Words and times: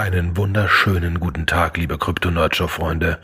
Einen 0.00 0.36
wunderschönen 0.38 1.20
guten 1.20 1.44
Tag, 1.44 1.76
liebe 1.76 1.98
Krypto-Nerdshow-Freunde. 1.98 3.18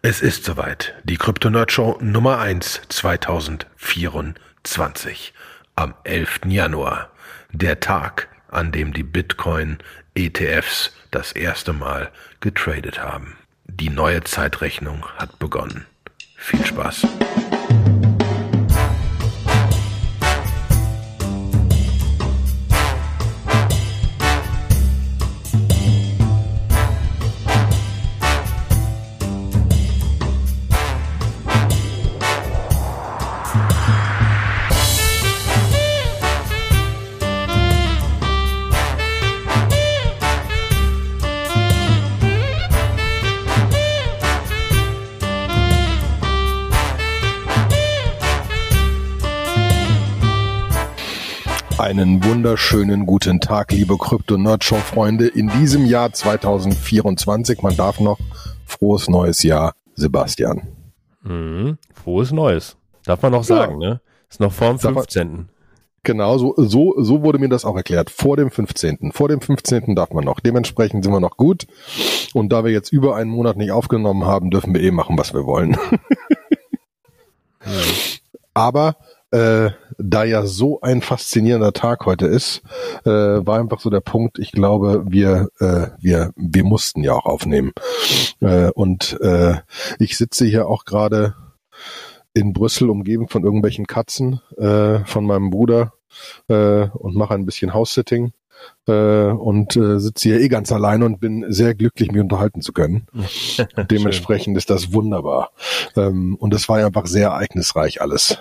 Es 0.00 0.22
ist 0.22 0.44
soweit. 0.44 0.94
Die 1.04 1.18
Krypto-Nerdshow 1.18 1.98
Nummer 2.00 2.38
1 2.38 2.80
2024. 2.88 5.34
Am 5.74 5.92
11. 6.04 6.40
Januar. 6.46 7.10
Der 7.52 7.80
Tag, 7.80 8.28
an 8.48 8.72
dem 8.72 8.94
die 8.94 9.02
Bitcoin-ETFs 9.02 10.96
das 11.10 11.32
erste 11.32 11.74
Mal 11.74 12.10
getradet 12.40 13.02
haben. 13.02 13.36
Die 13.66 13.90
neue 13.90 14.24
Zeitrechnung 14.24 15.04
hat 15.18 15.38
begonnen. 15.38 15.84
Viel 16.38 16.64
Spaß. 16.64 17.06
Einen 51.86 52.24
wunderschönen 52.24 53.06
guten 53.06 53.38
Tag, 53.40 53.70
liebe 53.70 53.96
Krypto-Nerdshow-Freunde. 53.96 55.28
In 55.28 55.48
diesem 55.50 55.86
Jahr 55.86 56.12
2024, 56.12 57.62
man 57.62 57.76
darf 57.76 58.00
noch, 58.00 58.18
frohes 58.66 59.08
neues 59.08 59.44
Jahr, 59.44 59.76
Sebastian. 59.94 60.62
Mhm. 61.22 61.78
Frohes 61.94 62.32
Neues. 62.32 62.76
Darf 63.04 63.22
man 63.22 63.30
noch 63.30 63.44
sagen, 63.44 63.80
ja. 63.80 63.90
ne? 63.90 64.00
Ist 64.28 64.40
noch 64.40 64.50
vor 64.52 64.70
dem 64.70 64.80
15. 64.80 65.48
Genau, 66.02 66.38
so, 66.38 66.54
so, 66.56 66.94
so 67.00 67.22
wurde 67.22 67.38
mir 67.38 67.48
das 67.48 67.64
auch 67.64 67.76
erklärt. 67.76 68.10
Vor 68.10 68.36
dem 68.36 68.50
15. 68.50 69.12
Vor 69.12 69.28
dem 69.28 69.40
15. 69.40 69.94
darf 69.94 70.10
man 70.10 70.24
noch. 70.24 70.40
Dementsprechend 70.40 71.04
sind 71.04 71.12
wir 71.12 71.20
noch 71.20 71.36
gut. 71.36 71.68
Und 72.34 72.48
da 72.52 72.64
wir 72.64 72.72
jetzt 72.72 72.92
über 72.92 73.14
einen 73.14 73.30
Monat 73.30 73.56
nicht 73.56 73.70
aufgenommen 73.70 74.26
haben, 74.26 74.50
dürfen 74.50 74.74
wir 74.74 74.82
eh 74.82 74.90
machen, 74.90 75.16
was 75.16 75.34
wir 75.34 75.46
wollen. 75.46 75.76
Aber 78.54 78.96
äh, 79.36 79.70
da 79.98 80.24
ja 80.24 80.46
so 80.46 80.80
ein 80.80 81.02
faszinierender 81.02 81.74
Tag 81.74 82.06
heute 82.06 82.26
ist, 82.26 82.62
äh, 83.04 83.10
war 83.10 83.58
einfach 83.58 83.80
so 83.80 83.90
der 83.90 84.00
Punkt, 84.00 84.38
ich 84.38 84.52
glaube, 84.52 85.04
wir, 85.06 85.48
äh, 85.60 85.88
wir, 86.00 86.32
wir 86.36 86.64
mussten 86.64 87.02
ja 87.02 87.12
auch 87.12 87.26
aufnehmen. 87.26 87.72
Äh, 88.40 88.70
und 88.70 89.18
äh, 89.20 89.56
ich 89.98 90.16
sitze 90.16 90.46
hier 90.46 90.68
auch 90.68 90.84
gerade 90.84 91.34
in 92.32 92.52
Brüssel 92.52 92.88
umgeben 92.88 93.28
von 93.28 93.44
irgendwelchen 93.44 93.86
Katzen 93.86 94.40
äh, 94.56 95.00
von 95.04 95.26
meinem 95.26 95.50
Bruder 95.50 95.92
äh, 96.48 96.88
und 96.88 97.14
mache 97.14 97.34
ein 97.34 97.46
bisschen 97.46 97.74
House-Sitting 97.74 98.32
äh, 98.86 99.30
und 99.30 99.76
äh, 99.76 99.98
sitze 99.98 100.28
hier 100.28 100.40
eh 100.40 100.48
ganz 100.48 100.70
alleine 100.72 101.04
und 101.04 101.20
bin 101.20 101.44
sehr 101.48 101.74
glücklich, 101.74 102.12
mich 102.12 102.20
unterhalten 102.20 102.60
zu 102.60 102.72
können. 102.72 103.06
Dementsprechend 103.90 104.56
ist 104.56 104.70
das 104.70 104.92
wunderbar. 104.92 105.50
Ähm, 105.96 106.36
und 106.36 106.54
es 106.54 106.68
war 106.68 106.84
einfach 106.84 107.06
sehr 107.06 107.28
ereignisreich 107.28 108.00
alles. 108.00 108.38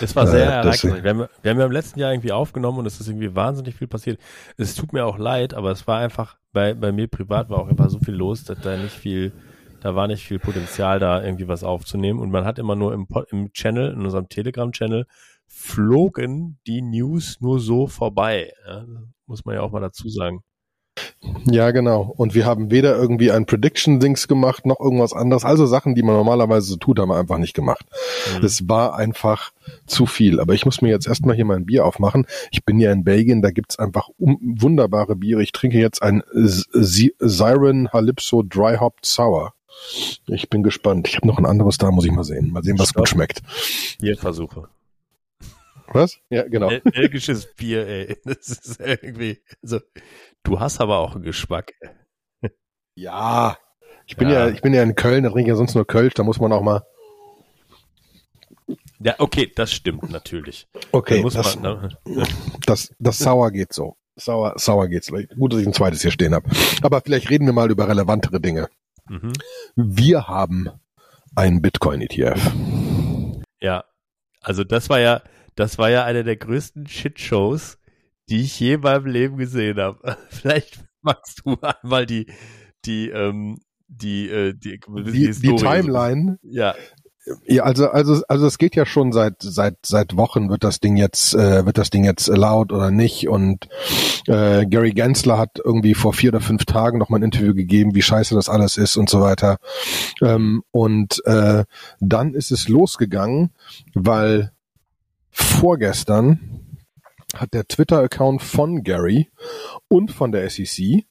Es 0.00 0.14
war 0.14 0.26
sehr 0.26 0.46
äh, 0.46 0.52
ereignisreich. 0.52 1.02
Wir 1.02 1.10
haben, 1.10 1.26
wir 1.42 1.50
haben 1.50 1.58
ja 1.58 1.66
im 1.66 1.72
letzten 1.72 2.00
Jahr 2.00 2.12
irgendwie 2.12 2.32
aufgenommen 2.32 2.78
und 2.78 2.86
es 2.86 3.00
ist 3.00 3.08
irgendwie 3.08 3.34
wahnsinnig 3.34 3.76
viel 3.76 3.88
passiert. 3.88 4.20
Es 4.56 4.74
tut 4.74 4.92
mir 4.92 5.06
auch 5.06 5.18
leid, 5.18 5.54
aber 5.54 5.70
es 5.70 5.86
war 5.86 5.98
einfach, 5.98 6.36
bei, 6.52 6.74
bei 6.74 6.92
mir 6.92 7.08
privat 7.08 7.50
war 7.50 7.58
auch 7.58 7.68
einfach 7.68 7.90
so 7.90 7.98
viel 7.98 8.14
los, 8.14 8.44
dass 8.44 8.60
da 8.60 8.76
nicht 8.76 8.94
viel 8.94 9.32
da 9.80 9.94
war 9.94 10.08
nicht 10.08 10.26
viel 10.26 10.38
Potenzial 10.38 10.98
da, 10.98 11.22
irgendwie 11.22 11.48
was 11.48 11.62
aufzunehmen. 11.62 12.18
Und 12.18 12.30
man 12.30 12.44
hat 12.44 12.58
immer 12.58 12.74
nur 12.74 12.92
im, 12.92 13.06
im 13.30 13.52
Channel, 13.52 13.92
in 13.92 14.04
unserem 14.04 14.28
Telegram-Channel, 14.28 15.06
flogen 15.46 16.58
die 16.66 16.82
News 16.82 17.40
nur 17.40 17.60
so 17.60 17.86
vorbei. 17.86 18.52
Ja, 18.66 18.84
muss 19.28 19.44
man 19.44 19.54
ja 19.54 19.60
auch 19.62 19.70
mal 19.70 19.80
dazu 19.80 20.08
sagen. 20.08 20.42
Ja, 21.44 21.70
genau. 21.70 22.12
Und 22.16 22.34
wir 22.34 22.44
haben 22.44 22.70
weder 22.70 22.96
irgendwie 22.96 23.30
ein 23.30 23.46
Prediction-Dings 23.46 24.28
gemacht, 24.28 24.66
noch 24.66 24.80
irgendwas 24.80 25.12
anderes. 25.12 25.44
Also 25.44 25.66
Sachen, 25.66 25.94
die 25.94 26.02
man 26.02 26.16
normalerweise 26.16 26.66
so 26.66 26.76
tut, 26.76 26.98
haben 26.98 27.08
wir 27.08 27.16
einfach 27.16 27.38
nicht 27.38 27.54
gemacht. 27.54 27.86
Mhm. 28.36 28.44
Es 28.44 28.68
war 28.68 28.96
einfach 28.96 29.52
zu 29.86 30.06
viel. 30.06 30.40
Aber 30.40 30.54
ich 30.54 30.64
muss 30.64 30.82
mir 30.82 30.88
jetzt 30.88 31.06
erstmal 31.06 31.36
hier 31.36 31.44
mein 31.44 31.66
Bier 31.66 31.86
aufmachen. 31.86 32.26
Ich 32.50 32.64
bin 32.64 32.80
ja 32.80 32.90
in 32.92 33.04
Belgien, 33.04 33.42
da 33.42 33.50
gibt's 33.50 33.78
einfach 33.78 34.08
wunderbare 34.18 35.16
Biere. 35.16 35.42
Ich 35.42 35.52
trinke 35.52 35.78
jetzt 35.78 36.02
ein 36.02 36.22
Siren 36.32 37.92
Halypso 37.92 38.42
Dry 38.42 38.76
Hop 38.78 38.96
Sour. 39.02 39.54
Ich 40.26 40.50
bin 40.50 40.62
gespannt. 40.62 41.08
Ich 41.08 41.16
habe 41.16 41.26
noch 41.26 41.38
ein 41.38 41.46
anderes 41.46 41.78
da, 41.78 41.90
muss 41.90 42.04
ich 42.04 42.12
mal 42.12 42.24
sehen. 42.24 42.50
Mal 42.52 42.64
sehen, 42.64 42.78
was 42.78 42.90
Stopp. 42.90 43.02
gut 43.02 43.08
schmeckt. 43.10 43.42
Bierversuche. 44.00 44.68
Was? 45.92 46.18
Ja, 46.30 46.46
genau. 46.46 46.70
Belgisches 46.84 47.54
Bier, 47.54 47.86
ey. 47.86 48.16
Das 48.24 48.48
ist 48.48 48.80
irgendwie, 48.80 49.40
also, 49.62 49.80
du 50.42 50.60
hast 50.60 50.80
aber 50.80 50.98
auch 50.98 51.14
einen 51.14 51.24
Geschmack. 51.24 51.72
Ja. 52.94 53.56
Ich 54.06 54.16
bin 54.16 54.28
ja, 54.28 54.46
ja 54.46 54.52
ich 54.52 54.60
bin 54.60 54.74
ja 54.74 54.82
in 54.82 54.94
Köln, 54.94 55.24
da 55.24 55.30
trinke 55.30 55.42
ich 55.42 55.48
ja 55.48 55.56
sonst 55.56 55.74
nur 55.74 55.86
Kölsch, 55.86 56.14
da 56.14 56.22
muss 56.22 56.40
man 56.40 56.52
auch 56.52 56.62
mal. 56.62 56.82
Ja, 59.00 59.14
okay, 59.18 59.50
das 59.54 59.72
stimmt 59.72 60.10
natürlich. 60.10 60.66
Okay, 60.90 61.22
das, 61.22 61.56
man, 61.60 61.80
ne? 62.04 62.24
das, 62.66 62.92
das 62.98 63.18
Sauer 63.18 63.52
geht 63.52 63.72
so. 63.72 63.96
Sauer, 64.16 64.54
sauer 64.56 64.88
geht's. 64.88 65.12
Gut, 65.12 65.52
dass 65.52 65.60
ich 65.60 65.66
ein 65.66 65.72
zweites 65.72 66.02
hier 66.02 66.10
stehen 66.10 66.34
habe. 66.34 66.50
Aber 66.82 67.00
vielleicht 67.00 67.30
reden 67.30 67.46
wir 67.46 67.52
mal 67.52 67.70
über 67.70 67.88
relevantere 67.88 68.40
Dinge. 68.40 68.68
Mhm. 69.06 69.32
Wir 69.76 70.26
haben 70.26 70.68
einen 71.36 71.62
Bitcoin-ETF. 71.62 72.52
Ja, 73.60 73.84
also 74.40 74.64
das 74.64 74.90
war 74.90 74.98
ja, 74.98 75.22
das 75.58 75.76
war 75.76 75.90
ja 75.90 76.04
eine 76.04 76.22
der 76.22 76.36
größten 76.36 76.86
Shitshows, 76.86 77.78
die 78.28 78.42
ich 78.42 78.60
je 78.60 78.74
in 78.74 78.80
meinem 78.80 79.06
Leben 79.06 79.36
gesehen 79.38 79.78
habe. 79.78 80.16
Vielleicht 80.28 80.84
magst 81.02 81.42
du 81.44 81.56
einmal 81.60 82.06
die, 82.06 82.26
die, 82.84 83.08
ähm, 83.10 83.58
die, 83.88 84.28
äh, 84.28 84.54
die, 84.54 84.78
die, 84.78 85.12
die, 85.12 85.32
die 85.32 85.56
Timeline. 85.56 86.38
Ja. 86.42 86.74
Ja, 87.46 87.64
also 87.64 87.90
also 87.90 88.22
also 88.26 88.46
es 88.46 88.56
geht 88.56 88.74
ja 88.74 88.86
schon 88.86 89.12
seit 89.12 89.34
seit 89.40 89.76
seit 89.84 90.16
Wochen 90.16 90.48
wird 90.48 90.64
das 90.64 90.80
Ding 90.80 90.96
jetzt 90.96 91.34
äh, 91.34 91.66
wird 91.66 91.76
das 91.76 91.90
Ding 91.90 92.02
jetzt 92.04 92.28
laut 92.28 92.72
oder 92.72 92.90
nicht 92.90 93.28
und 93.28 93.68
äh, 94.26 94.64
Gary 94.64 94.92
Gensler 94.92 95.36
hat 95.36 95.60
irgendwie 95.62 95.92
vor 95.92 96.14
vier 96.14 96.30
oder 96.30 96.40
fünf 96.40 96.64
Tagen 96.64 96.96
noch 96.96 97.10
mal 97.10 97.18
ein 97.18 97.24
Interview 97.24 97.52
gegeben, 97.52 97.94
wie 97.94 98.00
scheiße 98.00 98.34
das 98.34 98.48
alles 98.48 98.78
ist 98.78 98.96
und 98.96 99.10
so 99.10 99.20
weiter 99.20 99.58
ähm, 100.22 100.62
und 100.70 101.22
äh, 101.26 101.64
dann 102.00 102.32
ist 102.32 102.50
es 102.50 102.66
losgegangen, 102.66 103.50
weil 103.92 104.52
vorgestern 105.42 106.78
hat 107.34 107.54
der 107.54 107.66
Twitter-Account 107.66 108.42
von 108.42 108.82
Gary 108.82 109.30
und 109.88 110.10
von 110.10 110.32
der 110.32 110.48
SEC, 110.48 111.04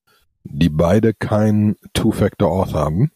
die 0.44 0.70
beide 0.70 1.14
kein 1.14 1.76
Two-Factor-Auth 1.94 2.74
haben, 2.74 3.12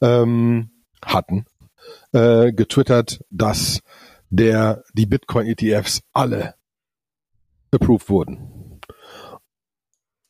ähm, 0.00 0.70
hatten, 1.04 1.46
äh, 2.12 2.52
getwittert, 2.52 3.24
dass 3.30 3.80
der 4.30 4.84
die 4.94 5.06
Bitcoin-ETFs 5.06 6.02
alle 6.12 6.54
approved 7.70 8.08
wurden. 8.08 8.80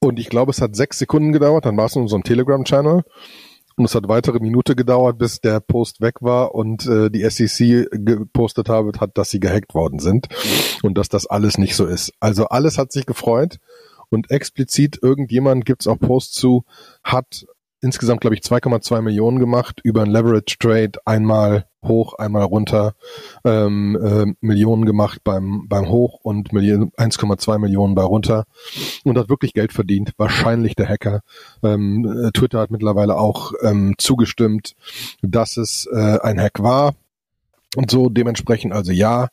Und 0.00 0.18
ich 0.18 0.28
glaube, 0.28 0.50
es 0.50 0.60
hat 0.60 0.74
sechs 0.74 0.98
Sekunden 0.98 1.32
gedauert, 1.32 1.64
dann 1.64 1.76
war 1.76 1.86
es 1.86 1.96
in 1.96 2.02
unserem 2.02 2.24
Telegram-Channel. 2.24 3.04
Und 3.76 3.84
es 3.84 3.94
hat 3.94 4.08
weitere 4.08 4.38
Minute 4.38 4.76
gedauert, 4.76 5.18
bis 5.18 5.40
der 5.40 5.60
Post 5.60 6.00
weg 6.00 6.16
war 6.20 6.54
und 6.54 6.86
äh, 6.86 7.10
die 7.10 7.28
SEC 7.28 7.88
gepostet 7.90 8.68
habe, 8.68 8.92
hat, 9.00 9.16
dass 9.16 9.30
sie 9.30 9.40
gehackt 9.40 9.74
worden 9.74 9.98
sind 9.98 10.28
und 10.82 10.98
dass 10.98 11.08
das 11.08 11.26
alles 11.26 11.58
nicht 11.58 11.74
so 11.76 11.86
ist. 11.86 12.12
Also 12.20 12.46
alles 12.46 12.78
hat 12.78 12.92
sich 12.92 13.06
gefreut 13.06 13.58
und 14.10 14.30
explizit 14.30 14.98
irgendjemand 15.02 15.64
gibt's 15.64 15.86
auch 15.86 15.98
Post 15.98 16.34
zu, 16.34 16.64
hat 17.02 17.46
insgesamt, 17.80 18.20
glaube 18.20 18.36
ich, 18.36 18.42
2,2 18.42 19.00
Millionen 19.00 19.38
gemacht 19.38 19.80
über 19.82 20.02
ein 20.02 20.10
Leverage 20.10 20.58
Trade, 20.58 20.92
einmal 21.04 21.66
hoch, 21.84 22.14
einmal 22.14 22.44
runter, 22.44 22.94
ähm, 23.44 23.98
äh, 24.02 24.34
Millionen 24.40 24.84
gemacht 24.84 25.20
beim, 25.24 25.68
beim 25.68 25.88
Hoch 25.88 26.20
und 26.22 26.50
1,2 26.50 27.58
Millionen 27.58 27.94
bei 27.94 28.02
runter 28.02 28.44
und 29.04 29.18
hat 29.18 29.28
wirklich 29.28 29.52
Geld 29.52 29.72
verdient. 29.72 30.12
Wahrscheinlich 30.16 30.74
der 30.74 30.88
Hacker. 30.88 31.20
Ähm, 31.62 32.26
äh, 32.26 32.30
Twitter 32.32 32.60
hat 32.60 32.70
mittlerweile 32.70 33.16
auch 33.16 33.52
ähm, 33.62 33.94
zugestimmt, 33.98 34.74
dass 35.22 35.56
es 35.56 35.88
äh, 35.92 36.18
ein 36.20 36.40
Hack 36.40 36.62
war. 36.62 36.94
Und 37.74 37.90
so 37.90 38.10
dementsprechend 38.10 38.72
also 38.72 38.92
ja, 38.92 39.28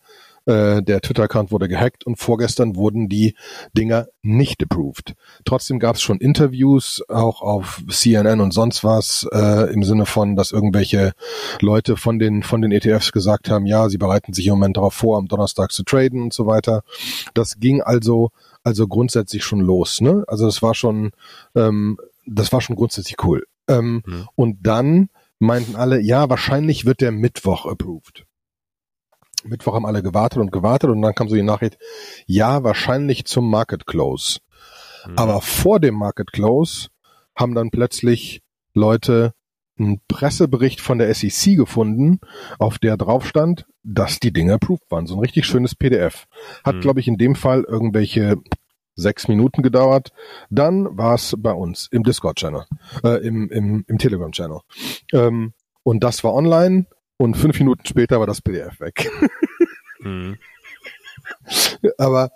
äh, 0.50 0.82
der 0.82 1.02
Twitter-Account 1.02 1.52
wurde 1.52 1.68
gehackt 1.68 2.06
und 2.06 2.18
vorgestern 2.18 2.76
wurden 2.76 3.08
die 3.08 3.36
Dinger 3.78 4.08
nicht 4.22 4.64
approved. 4.64 5.14
Trotzdem 5.46 5.80
gab 5.80 5.96
es 5.96 6.02
schon 6.02 6.18
Interviews, 6.18 7.04
auch 7.08 7.42
auf 7.42 7.82
CNN 7.90 8.42
und 8.42 8.54
sonst 8.54 8.84
was, 8.84 9.28
äh, 9.32 9.72
im 9.72 9.84
Sinne 9.84 10.06
von, 10.06 10.36
dass 10.36 10.52
irgendwelche 10.52 11.14
Leute 11.62 11.96
von 11.98 12.20
den, 12.20 12.44
von 12.44 12.62
den 12.62 12.72
ETFs 12.72 13.12
gesagt 13.12 13.50
haben, 13.50 13.66
ja, 13.66 13.90
sie 13.90 13.98
bereiten 13.98 14.34
sich 14.34 14.48
im 14.48 14.54
Moment 14.54 14.78
darauf 14.78 14.94
vor, 14.94 15.18
am 15.18 15.28
Donnerstag 15.28 15.72
zu 15.72 15.84
traden 15.84 16.24
und 16.24 16.34
so 16.34 16.48
weiter. 16.48 16.84
Das 17.34 17.60
ging 17.60 17.82
also 17.82 18.32
also 18.62 18.88
grundsätzlich 18.88 19.46
schon 19.46 19.62
los. 19.62 20.02
Ne? 20.02 20.26
Also 20.28 20.46
es 20.46 20.62
war 20.62 20.76
schon 20.76 21.12
ähm, 21.56 21.98
das 22.26 22.52
war 22.52 22.62
schon 22.62 22.76
grundsätzlich 22.76 23.16
cool. 23.24 23.46
Ähm, 23.68 24.04
mhm. 24.06 24.28
Und 24.36 24.58
dann 24.62 25.10
meinten 25.40 25.76
alle, 25.76 26.00
ja, 26.02 26.30
wahrscheinlich 26.30 26.86
wird 26.86 27.02
der 27.02 27.12
Mittwoch 27.12 27.66
approved. 27.66 28.26
Mittwoch 29.50 29.74
haben 29.74 29.86
alle 29.86 30.04
gewartet 30.04 30.40
und 30.40 30.52
gewartet 30.52 30.90
und 30.90 31.02
dann 31.02 31.16
kam 31.16 31.30
so 31.30 31.36
die 31.36 31.44
Nachricht, 31.44 31.78
ja, 32.26 32.64
wahrscheinlich 32.64 33.26
zum 33.26 33.50
Market 33.50 33.86
Close. 33.86 34.40
Mhm. 35.08 35.18
Aber 35.18 35.42
vor 35.42 35.80
dem 35.80 35.96
Market 35.96 36.32
Close 36.32 36.90
haben 37.36 37.56
dann 37.56 37.72
plötzlich 37.72 38.42
Leute 38.74 39.34
einen 39.78 40.02
Pressebericht 40.08 40.82
von 40.82 40.98
der 40.98 41.14
SEC 41.14 41.56
gefunden, 41.56 42.20
auf 42.58 42.80
der 42.80 42.98
drauf 42.98 43.26
stand, 43.26 43.66
dass 43.84 44.20
die 44.20 44.34
Dinge 44.34 44.54
approved 44.54 44.90
waren. 44.90 45.08
So 45.08 45.16
ein 45.16 45.22
richtig 45.22 45.46
schönes 45.46 45.74
PDF. 45.74 46.28
Hat, 46.64 46.76
mhm. 46.76 46.82
glaube 46.82 47.00
ich, 47.00 47.08
in 47.08 47.18
dem 47.18 47.36
Fall 47.36 47.64
irgendwelche 47.64 48.38
sechs 48.96 49.28
Minuten 49.28 49.64
gedauert. 49.64 50.12
Dann 50.50 50.98
war 50.98 51.16
es 51.16 51.36
bei 51.38 51.54
uns 51.54 51.88
im 51.92 52.04
Discord-Channel, 52.04 52.66
äh, 53.04 53.26
im, 53.26 53.50
im, 53.50 53.86
im 53.88 53.98
Telegram-Channel. 53.98 54.60
Ähm, 55.14 55.54
und 55.84 56.04
das 56.04 56.24
war 56.24 56.34
online 56.34 56.86
und 57.20 57.36
fünf 57.36 57.60
Minuten 57.60 57.86
später 57.86 58.20
war 58.20 58.28
das 58.28 58.42
PDF 58.42 58.80
weg. 58.80 59.12
mhm. 60.00 60.38
Aber 61.98 62.32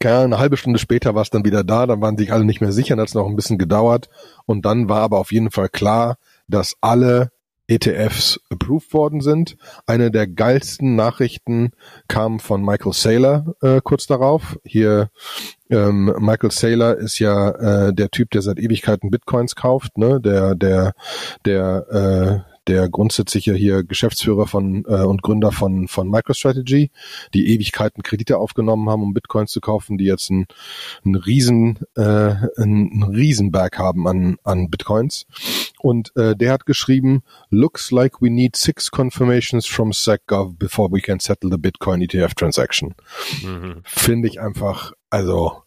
keine 0.00 0.16
Ahnung, 0.16 0.32
eine 0.32 0.38
halbe 0.38 0.56
Stunde 0.56 0.78
später 0.78 1.14
war 1.14 1.22
es 1.22 1.30
dann 1.30 1.44
wieder 1.44 1.62
da, 1.62 1.86
dann 1.86 2.00
waren 2.00 2.16
sich 2.16 2.32
alle 2.32 2.44
nicht 2.44 2.62
mehr 2.62 2.72
sicher, 2.72 2.96
dann 2.96 3.02
hat 3.02 3.08
es 3.08 3.14
noch 3.14 3.26
ein 3.26 3.36
bisschen 3.36 3.58
gedauert 3.58 4.08
und 4.46 4.64
dann 4.64 4.88
war 4.88 5.02
aber 5.02 5.18
auf 5.18 5.30
jeden 5.30 5.50
Fall 5.50 5.68
klar, 5.68 6.16
dass 6.48 6.74
alle 6.80 7.30
ETFs 7.66 8.40
approved 8.50 8.92
worden 8.92 9.20
sind. 9.20 9.56
Eine 9.86 10.10
der 10.10 10.26
geilsten 10.26 10.96
Nachrichten 10.96 11.72
kam 12.08 12.38
von 12.38 12.62
Michael 12.62 12.92
Saylor 12.92 13.54
äh, 13.62 13.80
kurz 13.82 14.06
darauf. 14.06 14.58
Hier 14.64 15.10
ähm, 15.70 16.14
Michael 16.18 16.50
Saylor 16.50 16.96
ist 16.96 17.18
ja 17.18 17.50
äh, 17.88 17.94
der 17.94 18.10
Typ, 18.10 18.30
der 18.30 18.42
seit 18.42 18.58
Ewigkeiten 18.58 19.10
Bitcoins 19.10 19.54
kauft, 19.54 19.96
ne? 19.96 20.20
Der 20.20 20.54
der 20.54 20.92
der 21.46 22.44
äh, 22.46 22.53
der 22.66 22.88
grundsätzliche 22.88 23.54
hier 23.54 23.84
Geschäftsführer 23.84 24.46
von 24.46 24.84
äh, 24.86 25.02
und 25.02 25.22
Gründer 25.22 25.52
von 25.52 25.88
von 25.88 26.08
MicroStrategy, 26.08 26.90
die 27.34 27.54
Ewigkeiten 27.54 28.02
Kredite 28.02 28.38
aufgenommen 28.38 28.88
haben, 28.88 29.02
um 29.02 29.14
Bitcoins 29.14 29.50
zu 29.50 29.60
kaufen, 29.60 29.98
die 29.98 30.04
jetzt 30.04 30.30
einen, 30.30 30.46
einen 31.04 31.16
riesen 31.16 31.78
äh, 31.96 32.34
einen 32.56 33.02
Riesenberg 33.02 33.78
haben 33.78 34.06
an 34.08 34.36
an 34.44 34.70
Bitcoins. 34.70 35.26
Und 35.84 36.16
äh, 36.16 36.34
der 36.34 36.52
hat 36.52 36.64
geschrieben, 36.64 37.22
looks 37.50 37.90
like 37.90 38.22
we 38.22 38.30
need 38.30 38.56
six 38.56 38.90
confirmations 38.90 39.66
from 39.66 39.92
SecGov 39.92 40.56
before 40.58 40.90
we 40.90 41.00
can 41.00 41.20
settle 41.20 41.50
the 41.50 41.58
Bitcoin 41.58 42.00
ETF 42.00 42.34
transaction. 42.34 42.94
Mhm. 43.42 43.82
Finde 43.84 44.28
ich 44.28 44.40
einfach, 44.40 44.92
also 45.10 45.62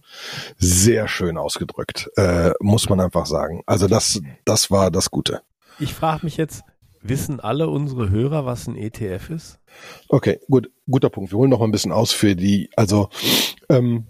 sehr 0.58 1.08
schön 1.08 1.38
ausgedrückt, 1.38 2.10
äh, 2.16 2.52
muss 2.60 2.90
man 2.90 3.00
einfach 3.00 3.26
sagen. 3.26 3.62
Also 3.66 3.88
das, 3.88 4.22
das 4.46 4.72
war 4.72 4.90
das 4.90 5.12
Gute. 5.12 5.42
Ich 5.80 5.94
frage 5.94 6.22
mich 6.24 6.38
jetzt, 6.38 6.64
Wissen 7.02 7.40
alle 7.40 7.70
unsere 7.70 8.10
Hörer, 8.10 8.46
was 8.46 8.68
ein 8.68 8.76
ETF 8.76 9.30
ist? 9.30 9.60
Okay, 10.10 10.40
gut, 10.50 10.70
guter 10.90 11.10
Punkt. 11.10 11.32
Wir 11.32 11.38
holen 11.38 11.50
noch 11.50 11.60
mal 11.60 11.66
ein 11.66 11.72
bisschen 11.72 11.92
aus 11.92 12.12
für 12.12 12.36
die, 12.36 12.70
also 12.76 13.10
ähm, 13.70 14.08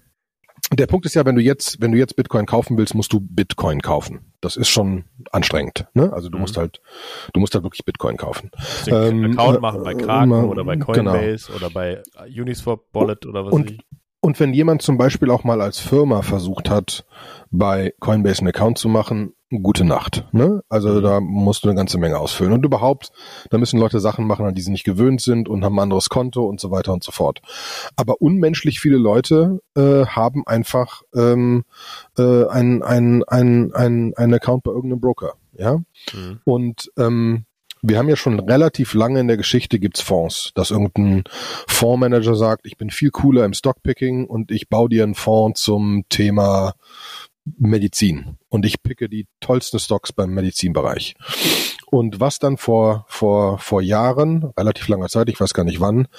der 0.74 0.88
Punkt 0.88 1.06
ist 1.06 1.16
ja, 1.16 1.26
wenn 1.26 1.36
du 1.36 1.42
jetzt, 1.42 1.80
wenn 1.82 1.92
du 1.92 1.98
jetzt 1.98 2.16
Bitcoin 2.16 2.46
kaufen 2.46 2.78
willst, 2.78 2.94
musst 2.94 3.14
du 3.14 3.20
Bitcoin 3.22 3.82
kaufen. 3.82 4.34
Das 4.42 4.58
ist 4.58 4.68
schon 4.68 5.06
anstrengend. 5.32 5.88
Ne? 5.94 6.12
Also 6.12 6.30
du 6.30 6.38
mhm. 6.38 6.42
musst 6.42 6.58
halt, 6.58 6.82
du 7.34 7.40
musst 7.40 7.54
halt 7.54 7.64
wirklich 7.64 7.86
Bitcoin 7.86 8.18
kaufen. 8.18 8.52
Ähm, 8.88 9.32
Account 9.32 9.62
machen 9.62 9.84
bei 9.84 9.94
Kraken 9.94 10.32
äh, 10.32 10.46
oder 10.46 10.66
bei 10.66 10.76
genau. 10.76 10.86
Coinbase 10.86 11.48
genau. 11.48 11.58
oder 11.58 11.70
bei 11.70 12.04
Uniswap 12.28 12.82
Wallet 12.94 13.26
oder 13.26 13.46
was 13.46 13.54
und, 13.54 13.72
ich. 13.72 13.80
Und 14.20 14.40
wenn 14.40 14.54
jemand 14.54 14.82
zum 14.82 14.98
Beispiel 14.98 15.30
auch 15.32 15.44
mal 15.44 15.62
als 15.62 15.80
Firma 15.80 16.22
versucht 16.22 16.70
hat, 16.70 17.06
bei 17.50 17.94
Coinbase 18.00 18.40
einen 18.40 18.50
Account 18.50 18.78
zu 18.78 18.90
machen, 18.90 19.34
gute 19.50 19.86
Nacht. 19.86 20.26
Ne? 20.32 20.62
Also 20.70 20.90
mhm. 20.90 21.04
da 21.04 21.20
musst 21.20 21.64
du 21.64 21.70
eine 21.70 21.78
ganze 21.78 21.98
Menge 21.98 22.20
ausfüllen. 22.20 22.54
Und 22.54 22.66
überhaupt, 22.66 23.12
da 23.50 23.58
müssen 23.58 23.80
Leute 23.80 24.00
Sachen 24.00 24.28
machen, 24.28 24.46
an 24.46 24.56
die 24.56 24.62
sie 24.62 24.72
nicht 24.72 24.84
gewöhnt 24.84 25.22
sind 25.22 25.48
und 25.48 25.64
haben 25.64 25.78
ein 25.80 25.84
anderes 25.84 26.10
Konto 26.10 26.46
und 26.46 26.60
so 26.60 26.72
weiter 26.72 26.94
und 26.94 27.04
so 27.04 27.12
fort. 27.12 27.42
Aber 27.96 28.22
unmenschlich 28.22 28.80
viele 28.80 28.98
Leute 28.98 29.62
äh, 29.76 30.06
haben 30.06 30.46
einfach 30.46 31.02
ähm, 31.16 31.64
äh, 32.18 32.46
ein, 32.48 32.84
ein, 32.84 33.24
ein, 33.24 33.74
ein, 33.74 34.14
ein 34.16 34.34
Account 34.34 34.64
bei 34.64 34.72
irgendeinem 34.72 35.00
Broker. 35.00 35.34
Ja. 35.58 35.78
Mhm. 36.14 36.40
Und 36.44 36.92
ähm, 36.98 37.46
wir 37.82 37.98
haben 37.98 38.10
ja 38.10 38.16
schon 38.16 38.40
relativ 38.40 38.94
lange 38.94 39.20
in 39.20 39.28
der 39.28 39.38
Geschichte 39.38 39.80
gibt's 39.80 40.02
Fonds, 40.02 40.52
dass 40.56 40.72
irgendein 40.72 41.24
Fondsmanager 41.68 42.36
sagt, 42.36 42.66
ich 42.66 42.78
bin 42.78 42.90
viel 42.90 43.12
cooler 43.12 43.46
im 43.46 43.54
Stockpicking 43.54 44.26
und 44.26 44.52
ich 44.52 44.68
baue 44.68 44.90
dir 44.90 45.04
einen 45.04 45.16
Fonds 45.16 45.62
zum 45.62 46.04
Thema 46.10 46.74
Medizin 47.58 48.38
und 48.50 48.66
ich 48.66 48.82
picke 48.82 49.10
die 49.10 49.28
tollsten 49.40 49.80
Stocks 49.80 50.12
beim 50.12 50.34
Medizinbereich. 50.34 51.16
Und 51.90 52.20
was 52.20 52.38
dann 52.40 52.58
vor, 52.58 53.06
vor, 53.08 53.60
vor 53.60 53.82
Jahren, 53.82 54.52
relativ 54.58 54.90
langer 54.90 55.08
Zeit, 55.08 55.30
ich 55.30 55.40
weiß 55.40 55.54
gar 55.54 55.64
nicht 55.64 55.80
wann, 55.80 56.10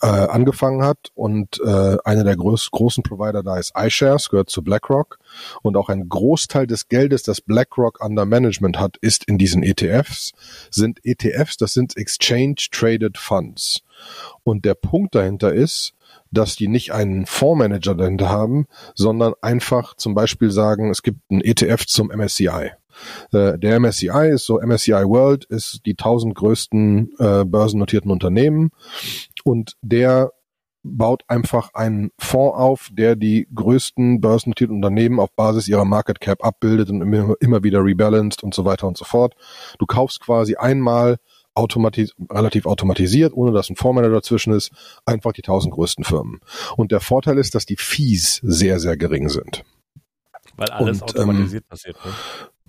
äh, 0.00 0.06
angefangen 0.06 0.82
hat 0.82 1.10
und 1.14 1.60
äh, 1.62 1.98
einer 2.04 2.24
der 2.24 2.36
groß, 2.36 2.70
großen 2.70 3.02
Provider 3.02 3.42
da 3.42 3.58
ist 3.58 3.74
iShares, 3.76 4.30
gehört 4.30 4.48
zu 4.48 4.62
BlackRock 4.62 5.18
und 5.60 5.76
auch 5.76 5.90
ein 5.90 6.08
Großteil 6.08 6.66
des 6.66 6.88
Geldes, 6.88 7.22
das 7.22 7.42
BlackRock 7.42 8.02
under 8.02 8.24
Management 8.24 8.78
hat, 8.78 8.96
ist 9.02 9.24
in 9.24 9.36
diesen 9.36 9.62
ETFs, 9.62 10.32
sind 10.70 11.00
ETFs, 11.04 11.58
das 11.58 11.74
sind 11.74 11.98
Exchange 11.98 12.68
Traded 12.70 13.18
Funds. 13.18 13.82
Und 14.42 14.64
der 14.64 14.74
Punkt 14.74 15.14
dahinter 15.14 15.52
ist, 15.52 15.92
dass 16.30 16.56
die 16.56 16.68
nicht 16.68 16.92
einen 16.92 17.26
Fondsmanager 17.26 17.94
dahinter 17.94 18.30
haben, 18.30 18.66
sondern 18.94 19.34
einfach 19.42 19.94
zum 19.96 20.14
Beispiel 20.14 20.50
sagen, 20.50 20.90
es 20.90 21.02
gibt 21.02 21.30
einen 21.30 21.42
ETF 21.42 21.84
zum 21.84 22.08
MSCI. 22.08 22.72
Äh, 23.32 23.58
der 23.58 23.78
MSCI 23.80 24.30
ist 24.32 24.44
so, 24.44 24.60
MSCI 24.60 24.92
World 24.92 25.44
ist 25.44 25.80
die 25.86 25.94
tausend 25.94 26.34
größten 26.34 27.12
äh, 27.18 27.44
börsennotierten 27.44 28.10
Unternehmen 28.10 28.70
und 29.44 29.76
der 29.82 30.32
baut 30.82 31.24
einfach 31.28 31.74
einen 31.74 32.10
Fonds 32.18 32.56
auf, 32.56 32.88
der 32.92 33.16
die 33.16 33.46
größten 33.54 34.20
börsennotierten 34.20 34.76
Unternehmen 34.76 35.20
auf 35.20 35.30
Basis 35.32 35.68
ihrer 35.68 35.84
Market 35.84 36.20
Cap 36.20 36.44
abbildet 36.44 36.90
und 36.90 37.02
immer, 37.02 37.34
immer 37.40 37.62
wieder 37.62 37.84
rebalanced 37.84 38.42
und 38.42 38.54
so 38.54 38.64
weiter 38.64 38.86
und 38.86 38.96
so 38.96 39.04
fort. 39.04 39.34
Du 39.78 39.86
kaufst 39.86 40.20
quasi 40.20 40.56
einmal 40.56 41.18
automatis 41.54 42.14
relativ 42.30 42.66
automatisiert, 42.66 43.32
ohne 43.34 43.52
dass 43.52 43.68
ein 43.68 43.76
Fondsmanager 43.76 44.14
dazwischen 44.14 44.52
ist, 44.52 44.70
einfach 45.04 45.32
die 45.32 45.42
tausend 45.42 45.74
größten 45.74 46.04
Firmen. 46.04 46.40
Und 46.76 46.92
der 46.92 47.00
Vorteil 47.00 47.38
ist, 47.38 47.54
dass 47.54 47.66
die 47.66 47.76
Fees 47.76 48.40
sehr, 48.42 48.80
sehr 48.80 48.96
gering 48.96 49.28
sind. 49.28 49.64
Weil 50.56 50.70
alles 50.70 51.02
und, 51.02 51.16
ähm, 51.16 51.22
automatisiert 51.22 51.64
ähm, 51.64 51.68
passiert. 51.68 51.96
Ne? 52.04 52.12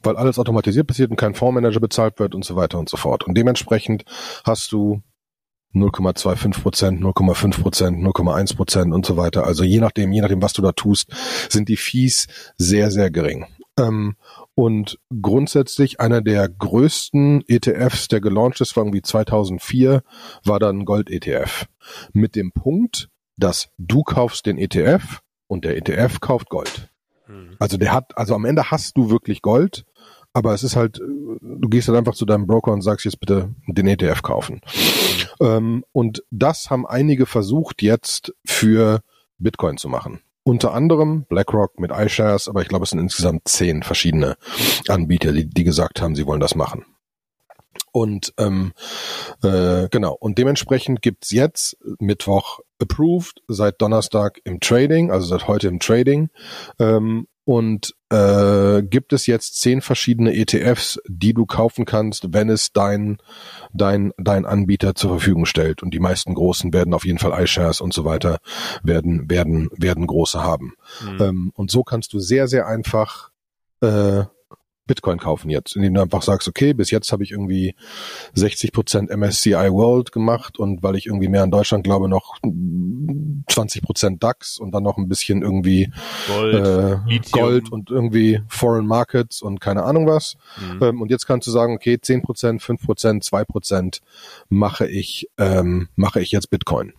Weil 0.04 0.18
alles 0.18 0.40
automatisiert 0.40 0.88
passiert 0.88 1.12
und 1.12 1.18
kein 1.18 1.36
Fondsmanager 1.36 1.80
bezahlt 1.80 2.20
wird 2.20 2.36
und 2.36 2.46
so 2.46 2.56
weiter 2.56 2.80
und 2.80 2.90
so 2.90 2.98
fort. 2.98 3.24
Und 3.26 3.36
dementsprechend 3.38 4.04
hast 4.44 4.72
du 4.72 5.02
0,25 5.74 6.62
Prozent, 6.62 7.02
0,5 7.02 7.62
Prozent, 7.62 7.98
0,1 8.00 8.56
Prozent 8.56 8.94
und 8.94 9.06
so 9.06 9.16
weiter. 9.18 9.46
Also 9.46 9.64
je 9.64 9.80
nachdem, 9.80 10.12
je 10.12 10.22
nachdem, 10.22 10.42
was 10.42 10.54
du 10.54 10.62
da 10.62 10.74
tust, 10.74 11.10
sind 11.50 11.70
die 11.70 11.78
Fees 11.78 12.28
sehr, 12.58 12.92
sehr 12.92 13.10
gering. 13.10 13.48
Ähm, 13.80 14.16
und 14.54 15.00
grundsätzlich 15.22 16.00
einer 16.00 16.22
der 16.22 16.50
größten 16.50 17.44
ETFs, 17.48 18.10
der 18.10 18.20
gelauncht 18.20 18.60
ist, 18.62 18.76
war 18.76 18.84
irgendwie 18.84 19.02
2004, 19.02 20.04
war 20.44 20.60
dann 20.60 20.84
Gold-ETF. 20.86 21.68
Mit 22.12 22.36
dem 22.36 22.52
Punkt, 22.52 23.10
dass 23.38 23.70
du 23.78 24.04
kaufst 24.04 24.46
den 24.46 24.58
ETF 24.58 25.22
und 25.48 25.64
der 25.64 25.78
ETF 25.78 26.20
kauft 26.20 26.50
Gold. 26.50 26.90
Mhm. 27.28 27.56
Also 27.60 27.78
der 27.78 27.94
hat, 27.94 28.18
also 28.18 28.36
am 28.36 28.46
Ende 28.46 28.72
hast 28.72 28.98
du 28.98 29.10
wirklich 29.10 29.42
Gold, 29.42 29.86
aber 30.34 30.54
es 30.54 30.64
ist 30.64 30.76
halt, 30.76 31.00
du 31.00 31.70
gehst 31.70 31.88
halt 31.88 31.98
einfach 31.98 32.16
zu 32.16 32.26
deinem 32.26 32.48
Broker 32.48 32.72
und 32.72 32.82
sagst 32.82 33.06
jetzt 33.06 33.20
bitte 33.20 33.54
den 33.68 33.88
ETF 33.88 34.22
kaufen. 34.22 34.62
Ähm, 35.40 35.84
und 35.92 36.24
das 36.32 36.70
haben 36.70 36.86
einige 36.86 37.26
versucht 37.26 37.82
jetzt 37.82 38.34
für 38.46 39.02
Bitcoin 39.38 39.78
zu 39.78 39.90
machen. 39.90 40.22
Unter 40.44 40.74
anderem 40.74 41.26
BlackRock 41.30 41.80
mit 41.80 41.92
iShares, 41.92 42.48
aber 42.48 42.62
ich 42.62 42.68
glaube, 42.68 42.84
es 42.84 42.92
sind 42.92 43.00
insgesamt 43.00 43.48
zehn 43.48 43.84
verschiedene 43.84 44.38
Anbieter, 44.88 45.34
die, 45.34 45.48
die 45.48 45.64
gesagt 45.64 46.02
haben, 46.02 46.16
sie 46.16 46.26
wollen 46.26 46.40
das 46.40 46.56
machen. 46.56 46.86
Und 47.92 48.34
ähm, 48.38 48.74
äh, 49.44 49.88
genau, 49.90 50.16
und 50.20 50.38
dementsprechend 50.38 51.02
gibt's 51.02 51.32
jetzt 51.32 51.78
Mittwoch 52.00 52.60
approved, 52.80 53.42
seit 53.48 53.82
Donnerstag 53.82 54.40
im 54.44 54.60
Trading, 54.60 55.12
also 55.12 55.28
seit 55.28 55.48
heute 55.48 55.68
im 55.68 55.80
Trading. 55.80 56.30
Ähm, 56.80 57.28
und 57.44 57.96
äh, 58.10 58.84
gibt 58.84 59.14
es 59.14 59.26
jetzt 59.26 59.60
zehn 59.60 59.82
verschiedene 59.82 60.36
ETFs, 60.36 61.00
die 61.08 61.34
du 61.34 61.46
kaufen 61.46 61.86
kannst, 61.86 62.34
wenn 62.34 62.50
es 62.50 62.72
dein, 62.72 63.18
dein, 63.74 64.12
dein 64.18 64.46
Anbieter 64.46 64.96
zur 64.96 65.12
Verfügung 65.12 65.46
stellt. 65.46 65.82
Und 65.82 65.94
die 65.94 66.00
meisten 66.00 66.34
großen 66.36 66.72
werden 66.74 66.94
auf 66.94 67.06
jeden 67.06 67.20
Fall 67.20 67.42
iShares 67.44 67.82
und 67.82 67.94
so 67.94 68.06
weiter 68.06 68.38
werden, 68.84 69.30
werden, 69.30 69.70
werden 69.76 70.06
große 70.06 70.44
haben. 70.44 70.76
Mhm. 71.04 71.22
Ähm, 71.22 71.52
und 71.56 71.72
so 71.72 71.84
kannst 71.84 72.14
du 72.14 72.20
sehr, 72.20 72.48
sehr 72.48 72.68
einfach 72.68 73.32
äh, 73.82 74.24
Bitcoin 74.88 75.20
kaufen 75.20 75.50
jetzt, 75.50 75.76
indem 75.76 75.94
du 75.94 76.02
einfach 76.02 76.22
sagst, 76.22 76.48
okay, 76.48 76.74
bis 76.74 76.92
jetzt 76.92 77.12
habe 77.12 77.24
ich 77.24 77.32
irgendwie 77.32 77.76
60 78.34 78.72
Prozent 78.72 79.10
MSCI 79.10 79.72
World 79.72 80.12
gemacht 80.12 80.60
und 80.60 80.84
weil 80.84 80.96
ich 80.96 81.06
irgendwie 81.06 81.28
mehr 81.28 81.44
in 81.44 81.52
Deutschland 81.52 81.84
glaube, 81.84 82.10
noch 82.10 82.38
20 83.48 83.84
Prozent 83.84 84.24
DAX 84.24 84.58
und 84.58 84.72
dann 84.72 84.84
noch 84.84 84.98
ein 84.98 85.08
bisschen 85.08 85.42
irgendwie 85.42 85.92
Gold, 86.28 86.56
äh, 87.08 87.20
Gold 87.32 87.72
und 87.72 87.90
irgendwie 87.90 88.42
Foreign 88.48 88.88
Markets 88.88 89.42
und 89.42 89.62
keine 89.62 89.84
Ahnung 89.84 90.08
was. 90.08 90.36
Mhm. 90.60 90.84
Ähm, 90.84 91.02
und 91.02 91.12
jetzt 91.12 91.28
kannst 91.28 91.48
du 91.48 91.52
sagen, 91.52 91.76
okay, 91.76 92.00
10 92.02 92.22
Prozent, 92.22 92.62
5 92.62 92.82
Prozent, 92.82 93.24
2 93.24 93.46
Prozent 93.46 94.02
mache 94.50 94.88
ich, 94.88 95.30
ähm, 95.38 95.90
mache 95.96 96.22
ich 96.22 96.32
jetzt 96.32 96.50
Bitcoin. 96.50 96.94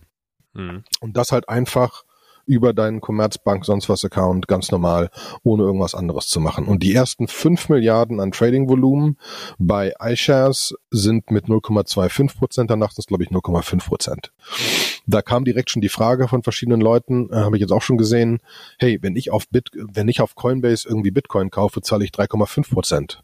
Mhm. 0.53 0.83
Und 0.99 1.17
das 1.17 1.31
halt 1.31 1.49
einfach 1.49 2.03
über 2.45 2.73
deinen 2.73 3.01
Commerzbank 3.01 3.65
sonst 3.65 3.89
was 3.89 4.03
Account 4.03 4.47
ganz 4.47 4.71
normal, 4.71 5.09
ohne 5.43 5.63
irgendwas 5.63 5.95
anderes 5.95 6.27
zu 6.27 6.39
machen. 6.39 6.65
Und 6.65 6.83
die 6.83 6.93
ersten 6.93 7.27
fünf 7.27 7.69
Milliarden 7.69 8.19
an 8.19 8.31
Trading-Volumen 8.31 9.17
bei 9.57 9.93
iShares 9.99 10.75
sind 10.91 11.31
mit 11.31 11.45
0,25 11.45 12.37
Prozent, 12.37 12.71
danach 12.71 12.91
sind 12.91 13.03
es 13.03 13.07
glaube 13.07 13.23
ich 13.23 13.29
0,5 13.29 13.85
Prozent. 13.85 14.31
Da 15.05 15.21
kam 15.21 15.43
direkt 15.43 15.69
schon 15.69 15.81
die 15.81 15.89
Frage 15.89 16.27
von 16.27 16.43
verschiedenen 16.43 16.81
Leuten, 16.81 17.29
äh, 17.31 17.35
habe 17.35 17.57
ich 17.57 17.61
jetzt 17.61 17.71
auch 17.71 17.81
schon 17.81 17.97
gesehen, 17.97 18.39
hey, 18.79 18.99
wenn 19.01 19.15
ich 19.15 19.31
auf 19.31 19.47
Bit, 19.49 19.71
wenn 19.73 20.07
ich 20.07 20.21
auf 20.21 20.35
Coinbase 20.35 20.87
irgendwie 20.87 21.11
Bitcoin 21.11 21.49
kaufe, 21.49 21.81
zahle 21.81 22.05
ich 22.05 22.11
3,5 22.11 22.71
Prozent 22.71 23.23